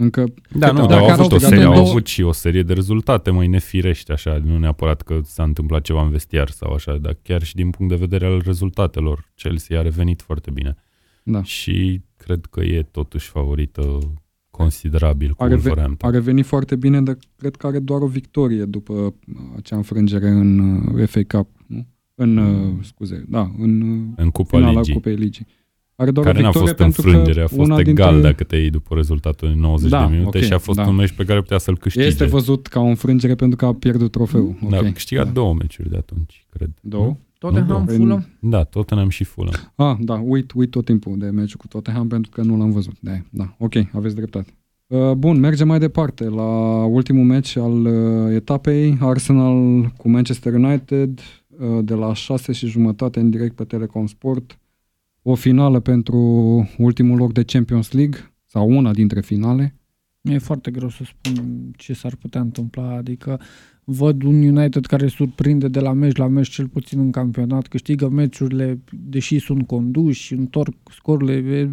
[0.00, 2.06] Încă Da, nu, Dacă dar au ar avut, o câștiga serie, de au două- avut
[2.06, 6.10] și o serie de rezultate mai nefirești, așa, nu neapărat că s-a întâmplat ceva în
[6.10, 10.22] vestiar sau așa, dar chiar și din punct de vedere al rezultatelor, Chelsea a revenit
[10.22, 10.76] foarte bine.
[11.22, 11.42] da.
[11.42, 13.98] Și cred că e totuși favorită
[14.50, 16.08] considerabil cu A, reve- Wolverhampton.
[16.08, 19.12] a revenit foarte bine, dar cred că are doar o victorie după uh,
[19.56, 21.57] acea înfrângere în uh, FA Cup, nu?
[22.20, 24.94] În, uh, scuze, da, în uh, În Cupa finala Ligii.
[24.94, 25.46] Cupei Ligii.
[25.94, 28.30] Are doar care o n-a victorie fost pentru înfrângere, că a fost una egal dintre...
[28.30, 30.86] dacă te iei după rezultatul în 90 Da, de minute ok, și a fost da.
[30.86, 32.06] un meci pe care putea să-l câștige.
[32.06, 34.56] Este văzut ca o înfrângere pentru că a pierdut trofeul.
[34.70, 34.92] Da, a Ok.
[34.92, 35.30] câștigat da.
[35.30, 36.70] două meciuri de atunci, cred.
[36.80, 37.16] Două?
[37.38, 39.72] Tottenham, Nu, Fulham, Da, Tottenham și Fulham.
[39.74, 42.94] Ah, da, uit, uit tot timpul de meciul cu Tottenham pentru că nu l-am văzut.
[43.00, 44.52] Da, da, ok, aveți dreptate.
[44.86, 51.18] Uh, bun, mergem mai departe la ultimul meci al uh, etapei, Arsenal cu Manchester United,
[51.18, 51.47] uh,
[51.82, 54.58] de la 6 și jumătate în direct pe Telecom Sport.
[55.22, 56.18] O finală pentru
[56.78, 59.74] ultimul loc de Champions League, sau una dintre finale.
[60.20, 63.40] E foarte greu să spun ce s-ar putea întâmpla, adică
[63.84, 68.08] văd un United care surprinde de la meci la meci, cel puțin în campionat, câștigă
[68.08, 71.70] meciurile, deși sunt conduși, întorc scorurile, e-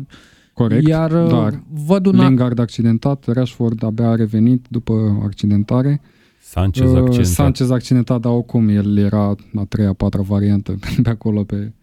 [0.54, 6.02] Corect, iar dar văd un Lingard accidentat, Rashford abia a revenit după accidentare.
[6.48, 7.26] Sanchez Uh, accentat.
[7.26, 11.74] Sanchez accidentat, dar oricum el era a treia, a patra variantă pe acolo pe,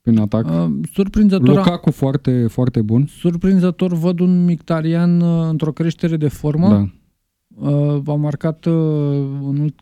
[0.00, 0.44] prin atac.
[0.46, 3.06] uh, surprinzător, Lukaku foarte, foarte bun.
[3.06, 6.88] surprinzător văd un Mictarian uh, într-o creștere de formă, Da.
[7.70, 8.72] uh, a marcat uh,
[9.42, 9.80] în ult-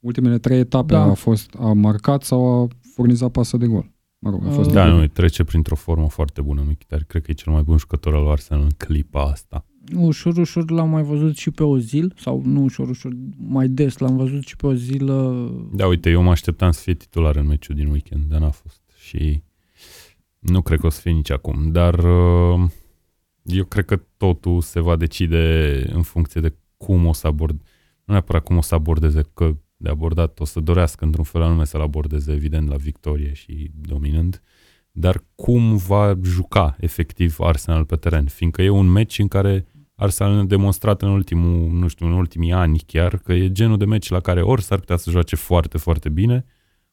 [0.00, 1.02] Ultimele trei etape Da.
[1.02, 3.90] a fost a marcat sau a furnizat pasă de gol.
[4.18, 4.98] Mă rog, a fost Uh, Da, de gol.
[5.00, 7.02] nu, trece printr-o formă foarte bună Mkhitar.
[7.08, 9.64] Cred că e cel mai bun jucător al Arsenal în clipa asta.
[9.94, 13.98] Ușor, ușor l-am mai văzut și pe o zil, sau nu ușor, ușor, mai des
[13.98, 17.46] l-am văzut și pe o zilă Da, uite, eu mă așteptam să fie titular în
[17.46, 18.80] meciul din weekend, dar n-a fost.
[18.98, 19.42] Și
[20.38, 21.72] nu cred că o să fie nici acum.
[21.72, 22.70] Dar uh,
[23.42, 27.60] eu cred că totul se va decide în funcție de cum o să abord,
[28.04, 31.64] nu neapărat cum o să abordeze, că de abordat o să dorească într-un fel anume
[31.64, 34.42] să-l abordeze, evident, la victorie și dominând,
[34.90, 39.66] dar cum va juca efectiv Arsenal pe teren, fiindcă e un meci în care
[39.98, 43.84] Arsenal a demonstrat în ultimul, nu știu, în ultimii ani chiar, că e genul de
[43.84, 46.44] meci la care ori s-ar putea să joace foarte, foarte bine,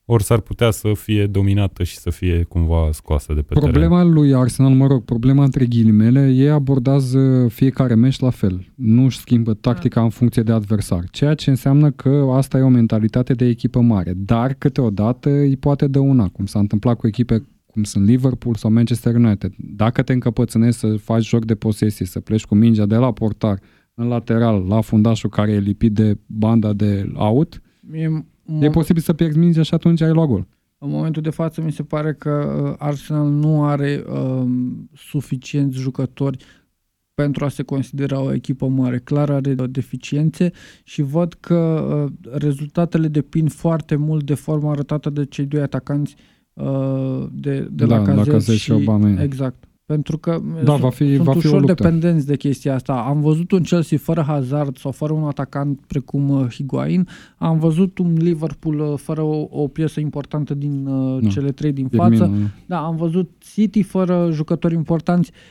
[0.06, 3.72] ori s-ar putea să fie dominată și să fie cumva scoasă de pe teren.
[3.72, 8.74] Problema lui Arsenal, mă rog, problema între ghilimele, ei abordează fiecare meci la fel.
[8.76, 12.68] Nu își schimbă tactica în funcție de adversar, ceea ce înseamnă că asta e o
[12.68, 17.44] mentalitate de echipă mare, dar câteodată îi poate dăuna, cum s-a întâmplat cu echipe
[17.74, 19.54] cum sunt Liverpool sau Manchester United.
[19.58, 23.60] Dacă te încăpățânezi să faci joc de posesie, să pleci cu mingea de la portar
[23.94, 27.62] în lateral, la fundașul care e lipit de banda de out,
[27.92, 28.10] E,
[28.60, 30.48] e posibil să pierzi mingea și atunci ai luat gol.
[30.78, 36.46] În momentul de față mi se pare că uh, Arsenal nu are um, suficienți jucători
[37.14, 39.00] pentru a se considera o echipă mare.
[39.00, 40.52] Clar are deficiențe
[40.84, 46.16] și văd că uh, rezultatele depind foarte mult de forma arătată de cei doi atacanți
[46.18, 46.33] uh,
[47.32, 49.20] de, de Da, la Cazet Lacazette și Aubameyang.
[49.22, 49.64] Exact.
[49.86, 51.74] Pentru că Da, sunt, va fi- sunt va fi o ușor luptă.
[51.74, 52.94] dependenți de chestia asta.
[52.94, 57.08] Am văzut un Chelsea fără Hazard sau fără un atacant precum uh, Higuain.
[57.38, 61.30] Am văzut un Liverpool uh, fără o, o piesă importantă din uh, Nu.
[61.30, 62.16] cele trei din față.
[62.24, 65.32] Firmino, Da, am văzut City fără jucători importanți.
[65.32, 65.42] Uh,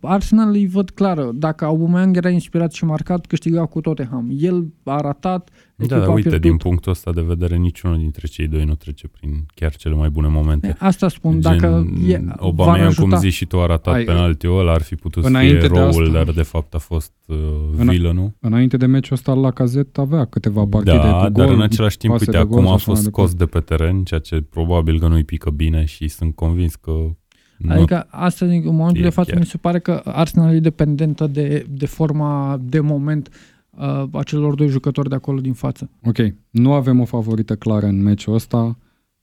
[0.00, 1.18] Arsenal îi văd clar.
[1.22, 4.28] Dacă Aubameyang era inspirat și marcat, câștiga cu Tottenham.
[4.38, 6.48] El a ratat, Da, echipa dar a uite, pierdut.
[6.50, 10.10] din punctul ăsta de vedere, niciunul dintre cei doi nu trece prin chiar cele mai
[10.10, 10.76] bune momente.
[10.78, 13.16] Asta spun, dacă e, v-ar Obama, cum ajuta.
[13.16, 15.78] zici și tu, a ratat Ai- penaltiul ăla, ar fi putut să Înainte fie de
[15.78, 17.36] roul, asta- dar de fapt a fost uh,
[17.76, 18.34] În- vilă, nu?
[18.40, 21.96] Înainte de meciul ăsta, la cazet avea câteva partide Da, cu dar gol, în același
[21.96, 24.02] timp, pase uite, de gol acum și a așa fost mai scos de pe teren,
[24.04, 26.92] ceea ce probabil că nu-i pică bine și sunt convins că
[27.62, 27.72] nu.
[27.72, 29.40] Adică asta, în momentul e de față, chiar.
[29.40, 33.28] mi se pare că Arsenal e dependentă de, de forma de moment
[33.70, 35.90] uh, a celor doi jucători de acolo din față.
[36.04, 36.18] Ok,
[36.50, 38.78] nu avem o favorită clară în meciul ăsta,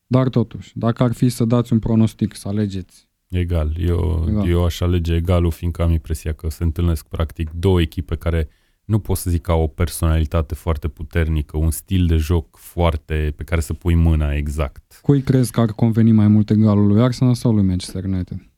[0.07, 3.07] dar totuși, dacă ar fi să dați un pronostic, să alegeți.
[3.27, 3.75] Egal.
[3.79, 4.49] Eu, Egal.
[4.49, 8.47] eu aș alege egalul, fiindcă am impresia că se întâlnesc practic două echipe care
[8.89, 13.33] nu pot să zic că au o personalitate foarte puternică, un stil de joc foarte
[13.35, 14.99] pe care să pui mâna exact.
[15.01, 18.49] Cui crezi că ar conveni mai mult egalul lui Arsenal sau lui Manchester United?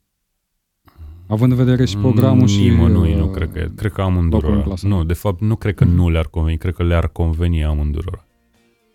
[1.26, 2.60] Având în vedere și programul și...
[2.60, 4.74] Nimănui, nu cred că, cred că amândurora.
[4.82, 8.26] Nu, de fapt, nu cred că nu le-ar conveni, cred că le-ar conveni amândurora.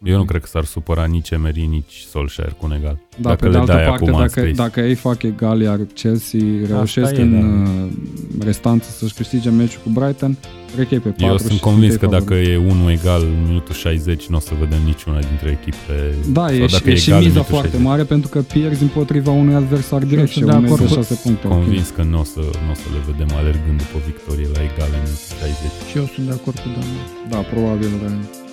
[0.03, 2.99] Eu nu cred că s-ar supăra nici Emery, nici Solskjaer cu un egal.
[3.17, 7.21] Da, dacă pe de altă parte, dacă, dacă ei fac egal, iar Chelsea reușesc e,
[7.21, 7.69] în da.
[7.69, 10.37] Uh, restanță să-și câștige meciul cu Brighton,
[10.75, 13.73] cred că e pe 4 Eu sunt convins că dacă e unul egal în minutul
[13.73, 16.15] 60, nu o să vedem niciuna dintre echipe.
[16.31, 17.85] Da, e, dacă e, e și miza foarte 60.
[17.87, 21.47] mare pentru că pierzi împotriva unui adversar direct și urmezi de 6 puncte.
[21.47, 25.01] Convins că nu o, să, n-o să le vedem alergând după victorie la egal în
[25.03, 25.89] minutul 60.
[25.89, 27.03] Și eu sunt de acord cu domnul.
[27.29, 27.89] Da, probabil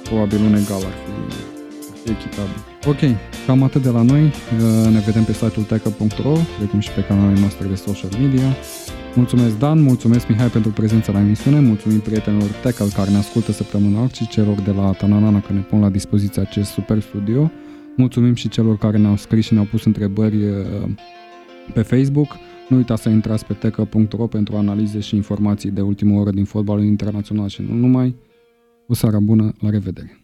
[0.09, 1.13] probabil un egal ar fi,
[1.93, 2.59] ar fi echitabil.
[2.87, 3.03] Ok,
[3.47, 4.23] cam atât de la noi.
[4.23, 8.49] Uh, ne vedem pe site-ul tecă.ro, precum și pe canalele noastre de social media.
[9.15, 14.09] Mulțumesc Dan, mulțumesc Mihai pentru prezența la emisiune, mulțumim prietenilor Tecal care ne ascultă săptămânal
[14.09, 17.51] și celor de la Tananana că ne pun la dispoziție acest super studio.
[17.97, 20.55] Mulțumim și celor care ne-au scris și ne-au pus întrebări uh,
[21.75, 22.37] pe Facebook.
[22.69, 26.85] Nu uitați să intrați pe tecă.ro pentru analize și informații de ultimă oră din fotbalul
[26.85, 28.15] internațional și nu numai.
[28.87, 30.24] O seară bună, la revedere!